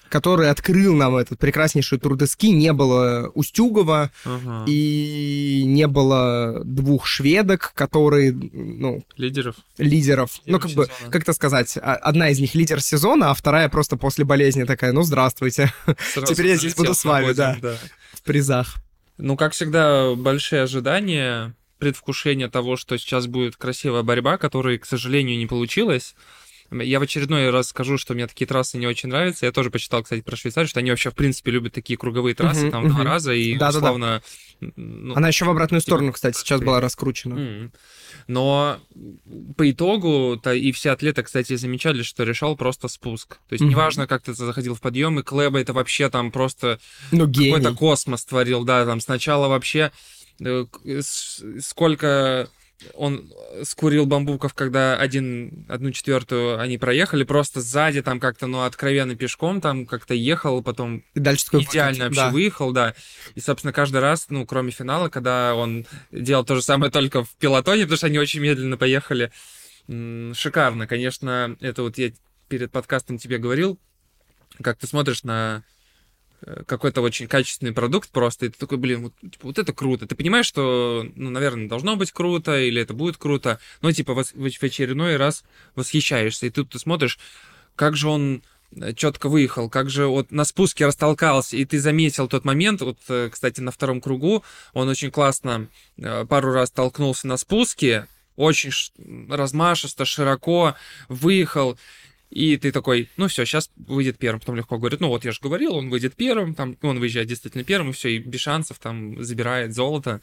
[0.08, 2.46] Который открыл нам этот прекраснейший Турдески.
[2.46, 4.64] Не было Устюгова Ага.
[4.66, 9.56] и не было двух шведок, которые, ну, Лидеров.
[9.78, 10.40] лидеров.
[10.46, 11.10] Ну, как бы, сезона.
[11.10, 14.92] как это сказать, а- одна из них лидер сезона, а вторая просто после болезни такая,
[14.92, 15.72] ну, здравствуйте,
[16.14, 17.54] Сразу Теперь я здесь буду с вами, да.
[17.54, 17.76] подиум,
[18.12, 18.76] в призах.
[19.18, 25.38] Ну, как всегда, большие ожидания, предвкушение того, что сейчас будет красивая борьба, которой, к сожалению,
[25.38, 26.14] не получилось.
[26.70, 29.46] Я в очередной раз скажу, что мне такие трассы не очень нравятся.
[29.46, 32.70] Я тоже почитал, кстати, про Швейцарию, что они вообще, в принципе, любят такие круговые трассы,
[32.70, 34.22] там два раза, и условно...
[34.76, 37.70] ну, Она еще в обратную сторону, кстати, сейчас была раскручена.
[38.26, 38.78] Но
[39.56, 43.38] по итогу-то и все атлеты, кстати, замечали, что решал просто спуск.
[43.48, 46.78] То есть неважно, как ты заходил в подъем, и Клэба это вообще там просто
[47.12, 49.90] Ну, какой-то космос творил, да, там сначала вообще
[50.40, 50.66] э,
[51.00, 52.48] с- сколько
[52.94, 53.32] он
[53.64, 59.60] скурил бамбуков, когда один, одну четвертую они проехали, просто сзади там как-то, ну, откровенно пешком
[59.60, 62.30] там как-то ехал, потом И дальше такой идеально вообще да.
[62.30, 62.94] выехал, да.
[63.34, 67.30] И, собственно, каждый раз, ну, кроме финала, когда он делал то же самое только в
[67.36, 69.32] пилотоне, потому что они очень медленно поехали.
[69.88, 72.12] Шикарно, конечно, это вот я
[72.48, 73.78] перед подкастом тебе говорил,
[74.62, 75.64] как ты смотришь на
[76.66, 80.06] какой-то очень качественный продукт просто, и ты такой, блин, вот, типа, вот это круто.
[80.06, 84.24] Ты понимаешь, что, ну, наверное, должно быть круто, или это будет круто, но, типа, в
[84.24, 87.18] в очередной раз восхищаешься, и тут ты смотришь,
[87.74, 88.42] как же он
[88.96, 93.30] четко выехал, как же вот на спуске растолкался, и ты заметил тот момент, вот, э,
[93.32, 98.70] кстати, на втором кругу он очень классно э, пару раз толкнулся на спуске, очень
[99.28, 100.76] размашисто, широко
[101.08, 101.78] выехал,
[102.30, 104.40] и ты такой, ну все, сейчас выйдет первым.
[104.40, 107.64] Потом легко говорит, ну вот я же говорил, он выйдет первым, там он выезжает действительно
[107.64, 110.20] первым, и все, и без шансов там забирает золото.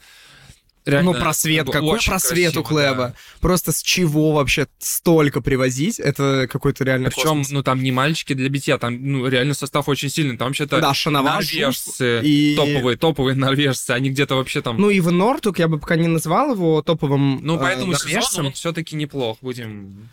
[0.84, 2.96] Реально, ну, просвет, как какой просвет у красиво, Клэба.
[3.08, 3.14] да.
[3.40, 5.98] Просто с чего вообще столько привозить?
[5.98, 7.50] Это какой-то реально Причем, космос.
[7.50, 10.36] ну там не мальчики для битья, там ну, реально состав очень сильный.
[10.36, 14.76] Там вообще-то Да, Шановар, норвежцы, и- топовые, топовые норвежцы, они где-то вообще там...
[14.80, 18.22] Ну, Иван Нортук, я бы пока не назвал его топовым Ну, э, поэтому норвежцем.
[18.22, 20.08] сезон он все-таки неплох, будем...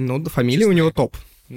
[0.00, 1.16] Ну, да, фамилия у него топ.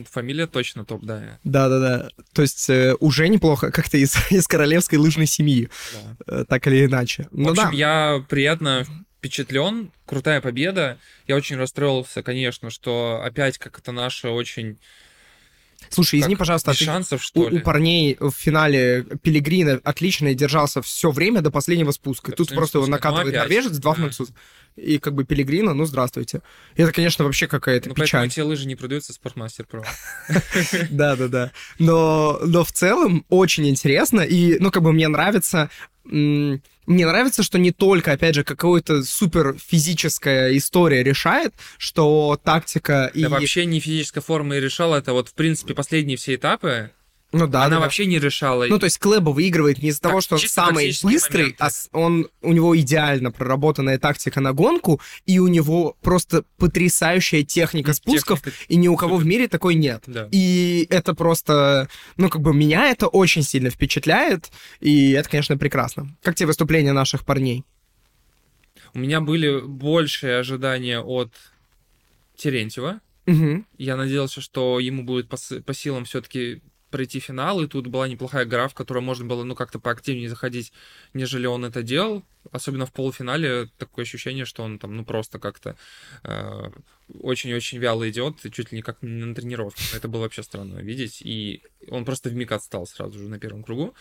[0.10, 1.39] Фамилия точно топ, да.
[1.43, 2.10] Да-да-да.
[2.34, 6.41] То есть э, уже неплохо, как-то из, из королевской лыжной семьи, да.
[6.41, 7.27] э, так или иначе.
[7.32, 7.71] В Ну общем, да.
[7.71, 8.86] я приятно
[9.17, 10.97] впечатлен, крутая победа.
[11.27, 14.77] Я очень расстроился, конечно, что опять как это наше очень...
[15.93, 17.60] Слушай, извини, как, пожалуйста, а без ты- шансов, у, что у ли.
[17.60, 22.32] парней в финале Пелегрина отлично держался все время до последнего спуска.
[22.32, 22.91] До Тут последнего просто его спуска.
[23.08, 23.99] Ну, накатывает опять, норвежец, два да.
[24.01, 24.34] француза.
[24.75, 26.41] И как бы Пелегрина, ну здравствуйте.
[26.75, 28.25] И это, конечно, вообще какая-то Ну, печаль.
[28.27, 29.84] эти лыжи не продаются Спортмастер Про.
[30.89, 31.51] Да, да, да.
[31.77, 34.21] Но, но в целом очень интересно.
[34.21, 35.69] И, ну, как бы мне нравится.
[36.86, 43.24] Мне нравится, что не только, опять же, какая-то супер физическая история решает, что тактика и...
[43.24, 46.91] Да вообще не физическая форма и решала, это вот, в принципе, последние все этапы,
[47.34, 48.65] ну да, она да, вообще не решала.
[48.67, 51.58] Ну, то есть Клэба выигрывает не из-за Так, того, что он самый быстрый, моменты.
[51.60, 57.93] а он, у него идеально проработанная тактика на гонку, и у него просто потрясающая техника
[57.93, 60.04] спусков, Техника- и ни у кого в мире такой нет.
[60.08, 60.30] Да.
[60.32, 66.15] И это просто, ну, как бы меня это очень сильно впечатляет, и это, конечно, прекрасно.
[66.22, 67.63] Как тебе выступления наших парней?
[68.93, 71.32] У меня были большие ожидания от
[72.38, 73.00] Терентьева.
[73.26, 73.65] Мгм.
[73.78, 76.62] Я надеялся, что ему будет по, по силам все-таки
[76.93, 80.71] пройти финал, и тут была неплохая гра, в которую можно было, ну, как-то поактивнее заходить,
[81.15, 82.23] нежели он это делал.
[82.51, 85.75] Особенно в полуфинале такое ощущение, что он там, ну, просто как-то
[86.23, 86.69] э,
[87.19, 89.84] очень-очень вяло идет, и чуть ли не как на тренировке.
[89.95, 93.95] Это было вообще странно видеть, и он просто вмиг отстал сразу же на первом кругу.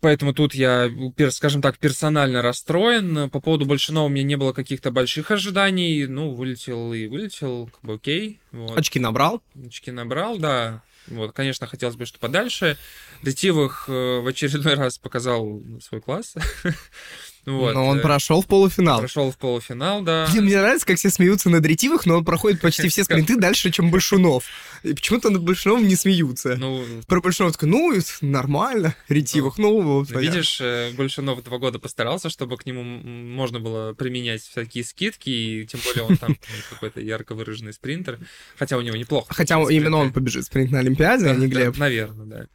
[0.00, 0.90] Поэтому тут я,
[1.30, 3.30] скажем так, персонально расстроен.
[3.30, 6.06] По поводу Большинова у меня не было каких-то больших ожиданий.
[6.06, 8.38] Ну, вылетел и вылетел, как бы окей.
[8.52, 8.76] Вот.
[8.76, 9.40] Очки набрал.
[9.66, 10.82] Очки набрал, да.
[11.08, 12.76] Вот, конечно, хотелось бы, что подальше.
[13.22, 16.34] Детивых э, в очередной раз показал свой класс.
[17.46, 18.98] Вот, но он э, прошел в полуфинал.
[18.98, 20.26] прошел в полуфинал, да.
[20.32, 23.70] Блин, мне нравится, как все смеются над ретивых, но он проходит почти все спринты дальше,
[23.70, 24.44] чем Большунов.
[24.82, 26.56] И почему-то над Большуновым не смеются.
[26.56, 30.08] Ну, Про Большунова такой, ну, нормально, ретивых, ну, вот.
[30.08, 30.26] понятно.
[30.28, 35.66] видишь, э, Большунов два года постарался, чтобы к нему можно было применять всякие скидки, и
[35.66, 38.18] тем более он там ну, какой-то ярко выраженный спринтер.
[38.58, 39.32] Хотя у него неплохо.
[39.32, 41.76] Хотя именно он побежит спринт на Олимпиаде, а не Глеб.
[41.76, 42.46] наверное, да.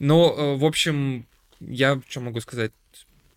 [0.00, 1.26] Э, в общем,
[1.60, 2.72] я что могу сказать?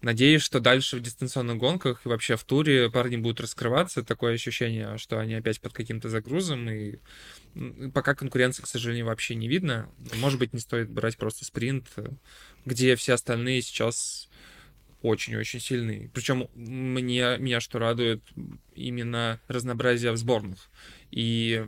[0.02, 4.02] Надеюсь, что дальше в дистанционных гонках и вообще в туре парни будут раскрываться.
[4.02, 6.70] Такое ощущение, что они опять под каким-то загрузом.
[6.70, 7.00] И
[7.94, 9.90] пока конкуренции, к сожалению, вообще не видно.
[10.16, 11.88] Может быть, не стоит брать просто спринт,
[12.66, 14.30] где все остальные сейчас
[15.02, 16.10] очень-очень сильны.
[16.14, 18.24] Причем мне, меня что радует,
[18.76, 20.70] именно разнообразие в сборных.
[21.12, 21.66] И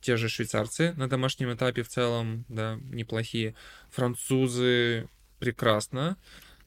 [0.00, 3.54] те же швейцарцы на домашнем этапе в целом, да, неплохие.
[3.90, 6.16] Французы прекрасно.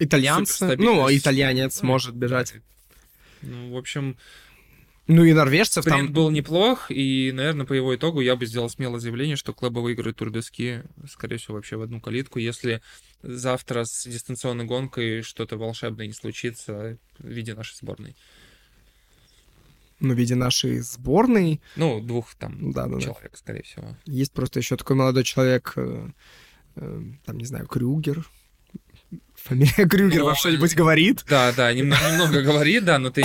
[0.04, 2.56] Итальянцы, ну, итальянец может бежать.
[3.44, 4.18] Ну, в общем,
[5.06, 6.12] ну и норвежцев там...
[6.12, 10.16] был неплох, и, наверное, по его итогу я бы сделал смелое заявление, что Клэба выиграет
[10.16, 12.82] тур доски, скорее всего, вообще в одну калитку, если
[13.22, 18.16] завтра с дистанционной гонкой что-то волшебное не случится в виде нашей сборной.
[20.00, 21.62] Ну, в виде нашей сборной.
[21.76, 23.38] Ну, двух там да, да, человек, да.
[23.38, 23.96] скорее всего.
[24.06, 26.10] Есть просто еще такой молодой человек, э,
[26.78, 28.26] э, там, не знаю, Крюгер,
[29.44, 31.26] Фамилия Крюгер вам что-нибудь говорит?
[31.28, 33.24] Да, да, немного, немного говорит, да, но ты,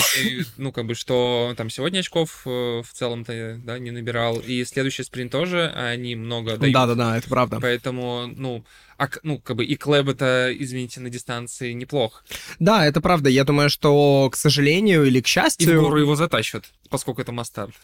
[0.57, 2.49] ну, как бы, что там сегодня очков э,
[2.83, 6.73] в целом-то, да, не набирал, и следующий спринт тоже, они много дают.
[6.73, 7.59] Да-да-да, это правда.
[7.61, 8.65] Поэтому, ну,
[8.99, 12.25] а, ну, как бы и Клэб это, извините, на дистанции неплох.
[12.59, 13.29] Да, это правда.
[13.29, 15.71] Я думаю, что, к сожалению или к счастью...
[15.71, 17.75] И в гору его затащат, поскольку это мастарт.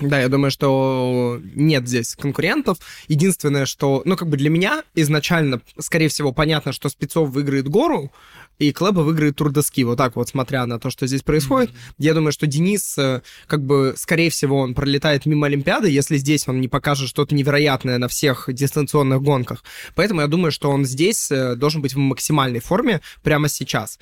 [0.00, 2.78] Да, я думаю, что нет здесь конкурентов.
[3.08, 8.12] Единственное, что, ну, как бы для меня изначально, скорее всего, понятно, что Спецов выиграет гору,
[8.58, 9.84] и Клэба выиграет турдоски.
[9.84, 11.70] Вот так вот, смотря на то, что здесь происходит.
[11.70, 11.94] Mm-hmm.
[11.98, 16.48] Я думаю, что Денис, э, как бы, скорее всего, он пролетает мимо Олимпиады, если здесь
[16.48, 19.62] он не покажет что-то невероятное на всех дистанционных гонках.
[19.94, 23.98] Поэтому я думаю, что он здесь э, должен быть в максимальной форме прямо сейчас.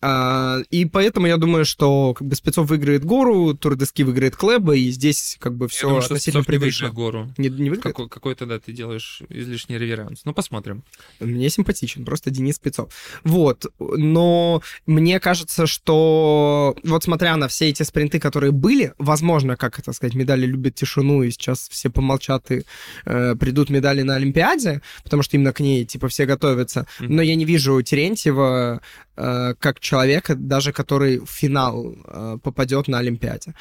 [0.00, 4.90] А, и поэтому я думаю, что как бы Спецов выиграет гору, Турдески выиграет Клэба, и
[4.90, 6.90] здесь как бы все думаю, относительно привычно.
[6.90, 7.32] гору.
[7.36, 7.82] Не, не выиграет?
[7.82, 10.22] Какой, какой-то, да, ты делаешь излишний реверанс.
[10.24, 10.84] Ну, посмотрим.
[11.20, 12.92] Мне симпатичен, просто Денис Спецов.
[13.24, 19.78] Вот, но мне кажется, что вот смотря на все эти спринты, которые были, возможно, как
[19.78, 22.62] это сказать, медали любят тишину, и сейчас все помолчат и
[23.04, 26.86] э, придут медали на Олимпиаде, потому что именно к ней, типа, все готовятся.
[27.00, 27.06] Mm-hmm.
[27.08, 28.80] Но я не вижу Терентьева
[29.20, 33.54] Э, как человека, даже который в финал э, попадет на Олимпиаде.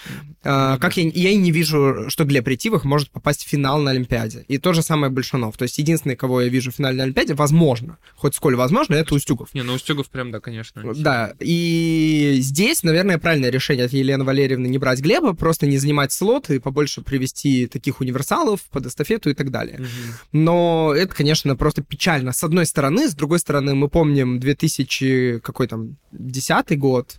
[0.43, 0.79] Mm-hmm.
[0.79, 4.43] Как я, я и не вижу, что Глеб Ретивых может попасть в финал на Олимпиаде.
[4.49, 5.55] И то же самое Большанов.
[5.57, 9.15] То есть единственный, кого я вижу в финале на Олимпиаде, возможно, хоть сколь возможно, это
[9.15, 9.53] Устюгов.
[9.53, 10.93] Не, ну Устюгов прям, да, конечно.
[10.95, 16.11] Да, и здесь, наверное, правильное решение от Елены Валерьевны не брать Глеба, просто не занимать
[16.11, 19.77] слот и побольше привести таких универсалов под эстафету и так далее.
[19.77, 20.13] Mm-hmm.
[20.33, 22.33] Но это, конечно, просто печально.
[22.33, 27.17] С одной стороны, с другой стороны, мы помним 2000 какой там, десятый год,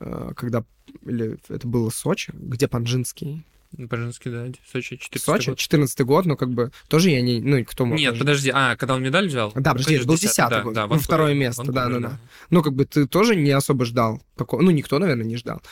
[0.00, 0.64] э, когда,
[1.04, 3.44] или это было Сочи, где Панжинский,
[3.88, 5.58] Панжинский, да, Сочи, 14 Сочи, год.
[5.58, 7.98] 14 год, ну, как бы, тоже я не, ну, кто мог...
[7.98, 9.52] Нет, подожди, а, когда он медаль взял?
[9.54, 12.18] Да, подожди, это был 10 да, год, да, ну, второе место, да, да, да.
[12.50, 15.62] Ну, как бы, ты тоже не особо ждал, такого, ну, никто, наверное, не ждал.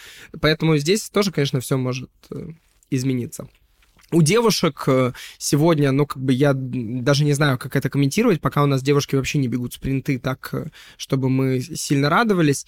[0.40, 2.51] Поэтому здесь тоже, конечно, все может э,
[2.88, 3.49] измениться.
[4.12, 8.62] У девушек э, сегодня, ну, как бы я даже не знаю, как это комментировать, пока
[8.62, 12.66] у нас девушки вообще не бегут спринты так, э, чтобы мы сильно радовались,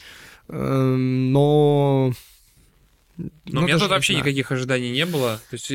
[0.48, 2.12] эм, но...
[3.18, 5.38] Но ну, у меня тут вообще никаких ожиданий не было.
[5.50, 5.70] То есть,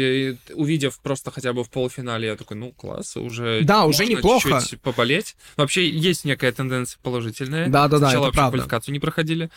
[0.54, 4.62] увидев просто хотя бы в полуфинале, я такой, ну, класс, уже да, уже неплохо.
[4.68, 5.36] чуть поболеть.
[5.56, 7.68] Вообще есть некая тенденция положительная.
[7.68, 8.08] Да, да, да.
[8.08, 8.58] Сначала вообще правда.
[8.58, 9.52] квалификацию не проходили.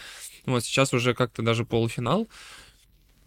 [0.44, 2.28] Вот сейчас уже как-то даже полуфинал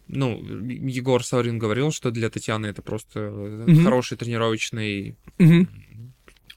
[0.07, 3.83] ну, Егор Саврин говорил, что для Татьяны это просто mm-hmm.
[3.83, 5.67] хороший тренировочный mm-hmm.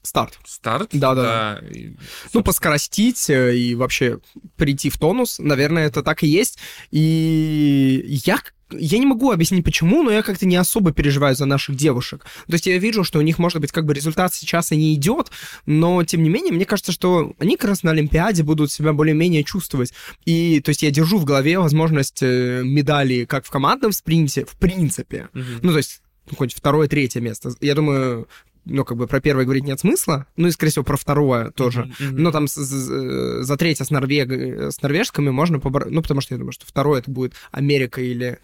[0.01, 0.39] старт.
[0.45, 1.59] Старт, да, да.
[1.61, 1.67] да.
[1.67, 1.95] И,
[2.33, 4.19] ну, поскоростить э, и вообще
[4.55, 6.59] прийти в тонус, наверное, это так и есть.
[6.91, 8.39] И я
[8.71, 12.25] я не могу объяснить почему, но я как-то не особо переживаю за наших девушек.
[12.47, 14.93] То есть я вижу, что у них, может быть, как бы результат сейчас и не
[14.95, 15.31] идет,
[15.65, 19.43] но тем не менее, мне кажется, что они как раз на Олимпиаде будут себя более-менее
[19.43, 19.93] чувствовать.
[20.25, 24.57] И, то есть я держу в голове возможность э, медали как в командном спринте, в
[24.57, 25.29] принципе.
[25.33, 25.59] Mm-hmm.
[25.61, 27.53] Ну, то есть ну, хоть второе, третье место.
[27.61, 28.27] Я думаю,
[28.69, 31.91] ну, как бы про первое говорить нет смысла, ну и, скорее всего, про второе тоже.
[31.99, 32.11] Mm-hmm.
[32.11, 34.31] Но там с, с, за третье с, Норвег...
[34.73, 38.39] с норвежками можно побороться, ну, потому что я думаю, что второе это будет Америка или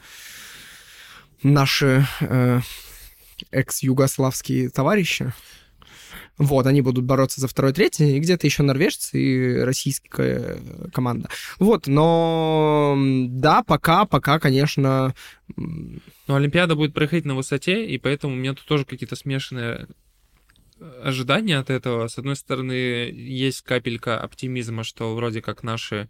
[1.43, 2.61] наши э,
[3.51, 5.33] экс-югославские товарищи.
[6.39, 10.57] Вот, они будут бороться за второе, третье, и где-то еще норвежцы и российская
[10.91, 11.29] команда.
[11.59, 15.13] Вот, но да, пока, пока, конечно...
[15.55, 19.87] Но Олимпиада будет проходить на высоте, и поэтому у меня тут тоже какие-то смешанные
[21.03, 22.07] ожидания от этого.
[22.07, 26.09] С одной стороны, есть капелька оптимизма, что вроде как наши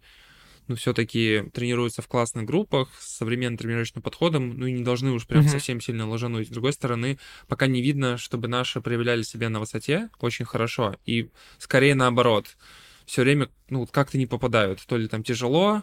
[0.66, 5.26] ну, все-таки тренируются в классных группах с современным тренировочным подходом, ну и не должны уж
[5.26, 5.50] прям uh-huh.
[5.50, 6.48] совсем сильно ложануть.
[6.48, 10.96] С другой стороны, пока не видно, чтобы наши проявляли себя на высоте очень хорошо.
[11.04, 12.56] И скорее наоборот.
[13.04, 14.80] Все время, ну, как-то не попадают.
[14.86, 15.82] То ли там тяжело,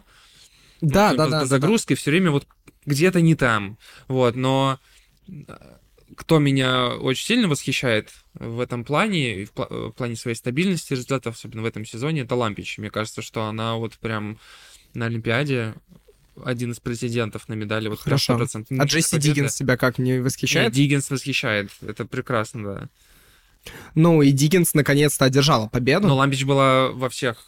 [0.80, 1.96] да, ну, да, да, загрузки, да.
[1.96, 2.46] все время вот
[2.84, 3.78] где-то не там.
[4.08, 4.80] Вот, но
[6.16, 11.62] кто меня очень сильно восхищает в этом плане, в, в плане своей стабильности результатов, особенно
[11.62, 12.78] в этом сезоне, это Лампич.
[12.78, 14.38] Мне кажется, что она вот прям
[14.94, 15.74] на Олимпиаде
[16.44, 17.88] один из президентов на медали.
[17.88, 18.38] Вот Хорошо.
[18.38, 18.66] 100%.
[18.78, 19.18] А Джесси.
[19.18, 20.72] Диггинс тебя как, не Нет, восхищает?
[20.72, 21.70] Диггинс восхищает.
[21.86, 22.88] Это прекрасно, да.
[23.94, 26.08] Ну, и Диггинс наконец-то одержала победу.
[26.08, 27.46] Но Лампич была во всех,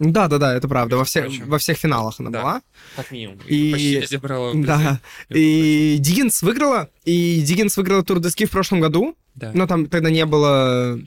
[0.00, 0.96] Да-да-да, это правда.
[0.96, 2.42] Во всех, во всех финалах она Да.
[2.42, 2.62] была.
[2.96, 3.38] как минимум.
[3.46, 5.00] И- Почти везде брала Да.
[5.30, 6.90] И Диггинс выиграла.
[7.04, 9.16] И Диггинс выиграла Тур де Ски в прошлом году.
[9.34, 9.50] Да.
[9.54, 10.98] Но там тогда не было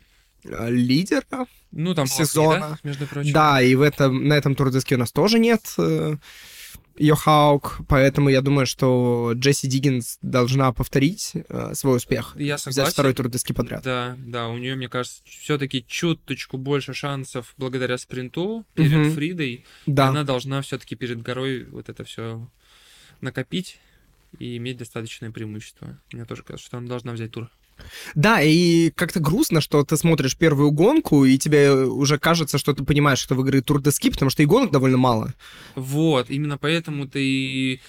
[0.43, 1.47] э, лидера.
[1.71, 2.69] Ну, там сезона.
[2.69, 3.33] Хоккей, да, между прочим.
[3.33, 6.15] Да, и в этом, на этом Тур де Ски у нас тоже нет э,
[6.97, 7.79] Йохауг.
[7.87, 12.35] Поэтому я думаю, что Джесси Диггинс должна повторить э, свой успех.
[12.37, 12.91] Я Взять согласен.
[12.93, 13.83] второй Тур де Ски подряд.
[13.83, 19.11] Да, да, у нее, мне кажется, все-таки чуточку больше шансов благодаря спринту перед Мгм.
[19.11, 19.65] Фридой.
[19.85, 20.07] Да.
[20.09, 22.49] Она должна все-таки перед горой вот это все
[23.21, 23.79] накопить
[24.39, 25.99] и иметь достаточное преимущество.
[26.11, 27.49] Мне тоже кажется, что она должна взять тур.
[28.15, 32.83] Да, и как-то грустно, что ты смотришь первую гонку, и тебе уже кажется, что ты
[32.83, 35.33] понимаешь, что выиграет Тур де Ски, потому что и гонок довольно мало.
[35.75, 37.81] Вот, именно поэтому ты и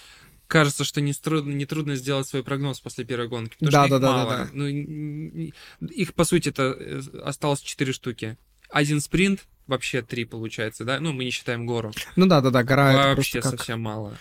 [0.47, 3.55] кажется, что не трудно, не трудно сделать свой прогноз после первой гонки.
[3.59, 4.31] Потому Да, что их да, да, да, мало.
[4.37, 4.49] да.
[4.53, 8.39] Ну, н- н- их, по сути, это э, осталось 4 штуки.
[8.71, 11.01] Один спринт, вообще три получается, да?
[11.01, 11.93] Ну, мы не считаем гору.
[12.17, 13.59] Ну да, да, да, гора Вообще как...
[13.59, 14.17] совсем мало.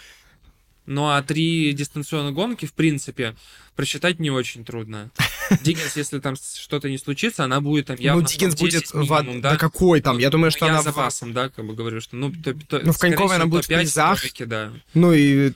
[0.85, 3.35] Ну а три дистанционные гонки, в принципе,
[3.77, 5.09] просчитать не очень трудно.
[5.63, 8.87] Диггинс, если там что-то не случится, она будет там явно ну, в топ-10 будет...
[8.91, 9.51] в- минимум, да?
[9.51, 9.57] да?
[9.57, 10.17] какой там?
[10.17, 10.81] Я думаю, что я она...
[10.81, 13.45] за в- басом, да, как бы говорю, что ну, то, то- Ну, в Коньковой она
[13.45, 14.19] будет в топ-5, призах.
[14.19, 14.71] тройки, да.
[14.93, 15.53] Ну и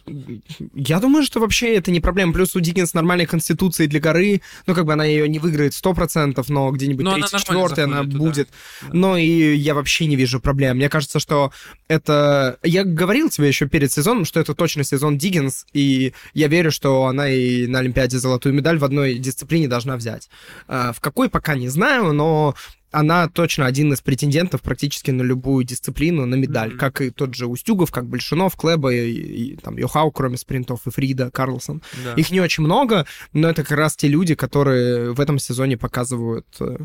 [0.75, 2.31] я думаю, что вообще это не проблема.
[2.31, 4.41] Плюс у Диггинс нормальной конституции для горы.
[4.65, 7.83] Ну, как бы она ее не выиграет 100%, но где-нибудь Но она третий, нормально четвертый
[7.83, 8.23] она заходит туда.
[8.23, 8.49] будет.
[8.83, 8.87] Да.
[8.93, 10.77] Но и я вообще не вижу проблем.
[10.77, 11.51] Мне кажется, что
[11.87, 12.59] это...
[12.63, 17.05] Я говорил тебе еще перед сезоном, что это точно сезон Диггинс, и я верю, что
[17.07, 20.29] она и на Олимпиаде золотую медаль в одной дисциплине должна взять.
[20.67, 22.55] А, В какой пока не знаю, но
[22.91, 26.69] она точно один из претендентов практически на любую дисциплину, на медаль.
[26.71, 26.77] Мгм.
[26.77, 30.91] Как и тот же Устюгов, как Большунов, Клеба и, и там Йохау, кроме спринтов, и
[30.91, 31.81] Фрида, Карлсон.
[32.03, 32.13] да.
[32.13, 36.47] Их не очень много, но это как раз те люди, которые в этом сезоне показывают,
[36.59, 36.77] э,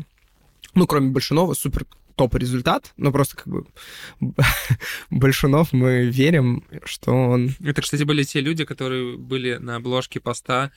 [0.75, 3.65] ну, кроме Большунова, супер топ результат, но просто как бы
[5.09, 7.51] Большунов мы верим, что он...
[7.63, 10.71] Это, кстати, были те люди, которые были на обложке поста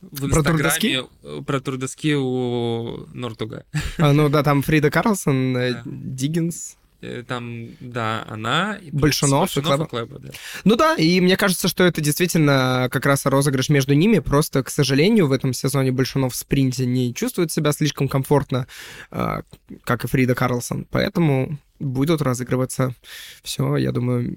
[0.00, 1.04] в Про Инстаграме
[1.46, 3.64] про трудоски у Нортуга.
[3.98, 5.82] А, ну да, там Фрида Карлсон, э, Да.
[5.84, 6.76] Диггинс.
[7.00, 8.76] Э, Там, да, она...
[8.76, 9.84] и Большунов и Клэба.
[9.84, 10.30] и Клэба, да.
[10.64, 14.18] Ну да, и мне кажется, что это действительно как раз розыгрыш между ними.
[14.18, 18.66] Просто, к сожалению, в этом сезоне Большунов в спринте не чувствует себя слишком комфортно,
[19.10, 19.42] а,
[19.84, 20.86] как и Фрида Карлсон.
[20.90, 22.94] Поэтому будут разыгрываться
[23.42, 24.34] все, я думаю,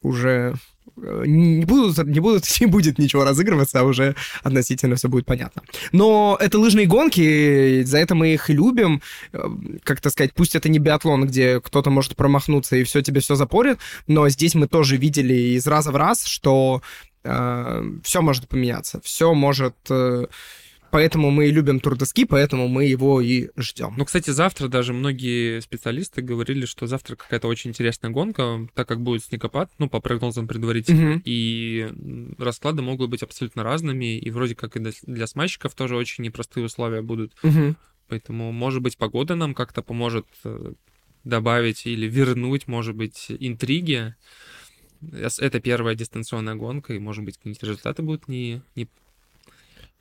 [0.00, 0.54] уже
[0.96, 5.62] не будут, не будут, не будет ничего разыгрываться, а уже относительно все будет понятно.
[5.92, 9.02] Но это лыжные гонки, за это мы их и любим.
[9.32, 9.42] Э,
[9.84, 13.78] Как-то сказать, пусть это не биатлон, где кто-то может промахнуться и все тебе все запорит,
[14.06, 16.82] но здесь мы тоже видели из раза в раз, что
[17.24, 19.76] все может поменяться, все может...
[19.90, 20.26] э,
[20.92, 23.94] Поэтому мы и любим Тур де Ски, поэтому мы его и ждем.
[23.96, 29.00] Ну, кстати, завтра даже многие специалисты говорили, что завтра какая-то очень интересная гонка, так как
[29.00, 31.12] будет снегопад, ну, по прогнозам предварительно.
[31.12, 31.22] Мгм.
[31.24, 31.88] И
[32.38, 37.00] расклады могут быть абсолютно разными, и вроде как и для- смайщиков тоже очень непростые условия
[37.00, 37.32] будут.
[37.42, 37.74] Мгм.
[38.08, 40.72] Поэтому, может быть, погода нам как-то поможет э,
[41.24, 44.14] добавить или вернуть, может быть, интриги.
[45.10, 48.88] Эс- Это первая дистанционная гонка, и, может быть, какие-то результаты будут не, не,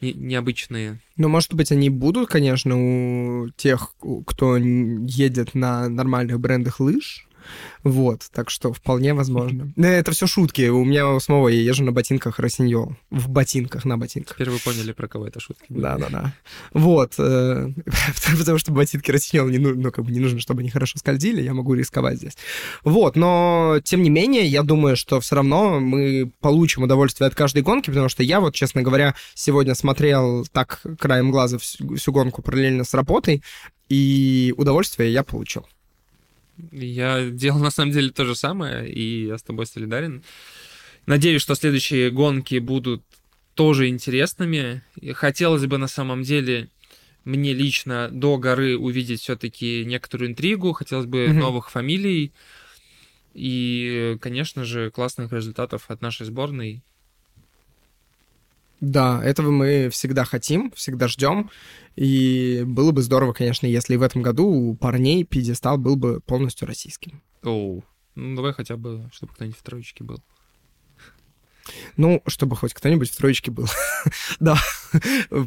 [0.01, 0.99] не- необычные.
[1.17, 3.95] Ну, может быть, они будут, конечно, у тех,
[4.25, 7.27] кто едет на нормальных брендах лыж.
[7.83, 9.71] Вот, так что вполне возможно.
[9.77, 10.67] Это все шутки.
[10.69, 12.95] У меня снова я езжу на ботинках Росиньол.
[13.09, 14.35] В ботинках, на ботинках.
[14.35, 15.65] Теперь вы поняли, про кого это шутки.
[15.69, 15.81] были.
[15.81, 16.33] Да, да, да.
[16.73, 17.13] Вот.
[17.17, 17.69] э,
[18.37, 21.41] Потому что ботинки Росиньол не, ну, ну, как бы не нужно, чтобы они хорошо скользили,
[21.41, 22.37] я могу рисковать здесь.
[22.83, 27.63] Вот, но тем не менее, я думаю, что все равно мы получим удовольствие от каждой
[27.63, 32.41] гонки, потому что я вот, честно говоря, сегодня смотрел так краем глаза всю, всю гонку
[32.41, 33.43] параллельно с работой,
[33.89, 35.67] и удовольствие я получил.
[36.71, 40.23] Я делал на самом деле то же самое, и я с тобой солидарен.
[41.05, 43.03] Надеюсь, что следующие гонки будут
[43.55, 44.83] тоже интересными.
[44.99, 46.69] И хотелось бы на самом деле
[47.25, 51.39] мне лично до горы увидеть все-таки некоторую интригу, хотелось бы Мгм.
[51.39, 52.31] новых фамилий
[53.33, 56.81] и, конечно же, классных результатов от нашей сборной.
[58.81, 61.51] Да, этого мы всегда хотим, всегда ждем.
[61.95, 66.67] И было бы здорово, конечно, если в этом году у парней пьедестал был бы полностью
[66.67, 67.21] российским.
[67.43, 67.83] Оу.
[68.15, 70.19] Ну, давай хотя бы, чтобы кто-нибудь в троечке был.
[71.97, 73.67] Ну, чтобы хоть кто-нибудь в троечке был.
[74.39, 74.57] да,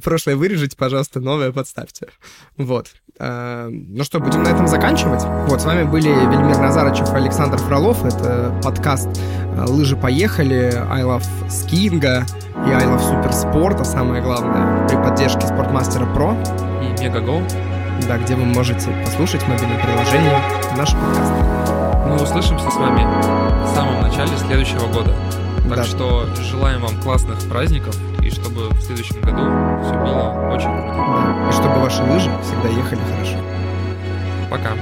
[0.03, 2.09] прошлое вырежите, пожалуйста, новое подставьте.
[2.57, 2.91] Вот.
[3.19, 5.23] Э, ну что, будем на этом заканчивать.
[5.49, 8.05] Вот, с вами были Вельмир Назарычев и Александр Фролов.
[8.05, 14.89] Это подкаст э, «Лыжи поехали», «I love skiing» и «I love суперспорт», а самое главное,
[14.89, 16.33] при поддержке Спортмастера Про
[16.83, 17.47] и Мегаго.
[18.09, 21.33] Да, где вы можете послушать в мобильном приложении наш подкаст.
[22.07, 23.03] Мы услышимся с вами
[23.65, 25.15] в самом начале следующего года.
[25.69, 25.85] Так да.
[25.85, 29.43] что желаем вам классных праздников и чтобы в следующем году
[29.83, 30.95] все было очень круто.
[30.95, 31.49] Да.
[31.49, 33.39] И чтобы ваши лыжи всегда ехали хорошо.
[34.51, 34.73] Пока.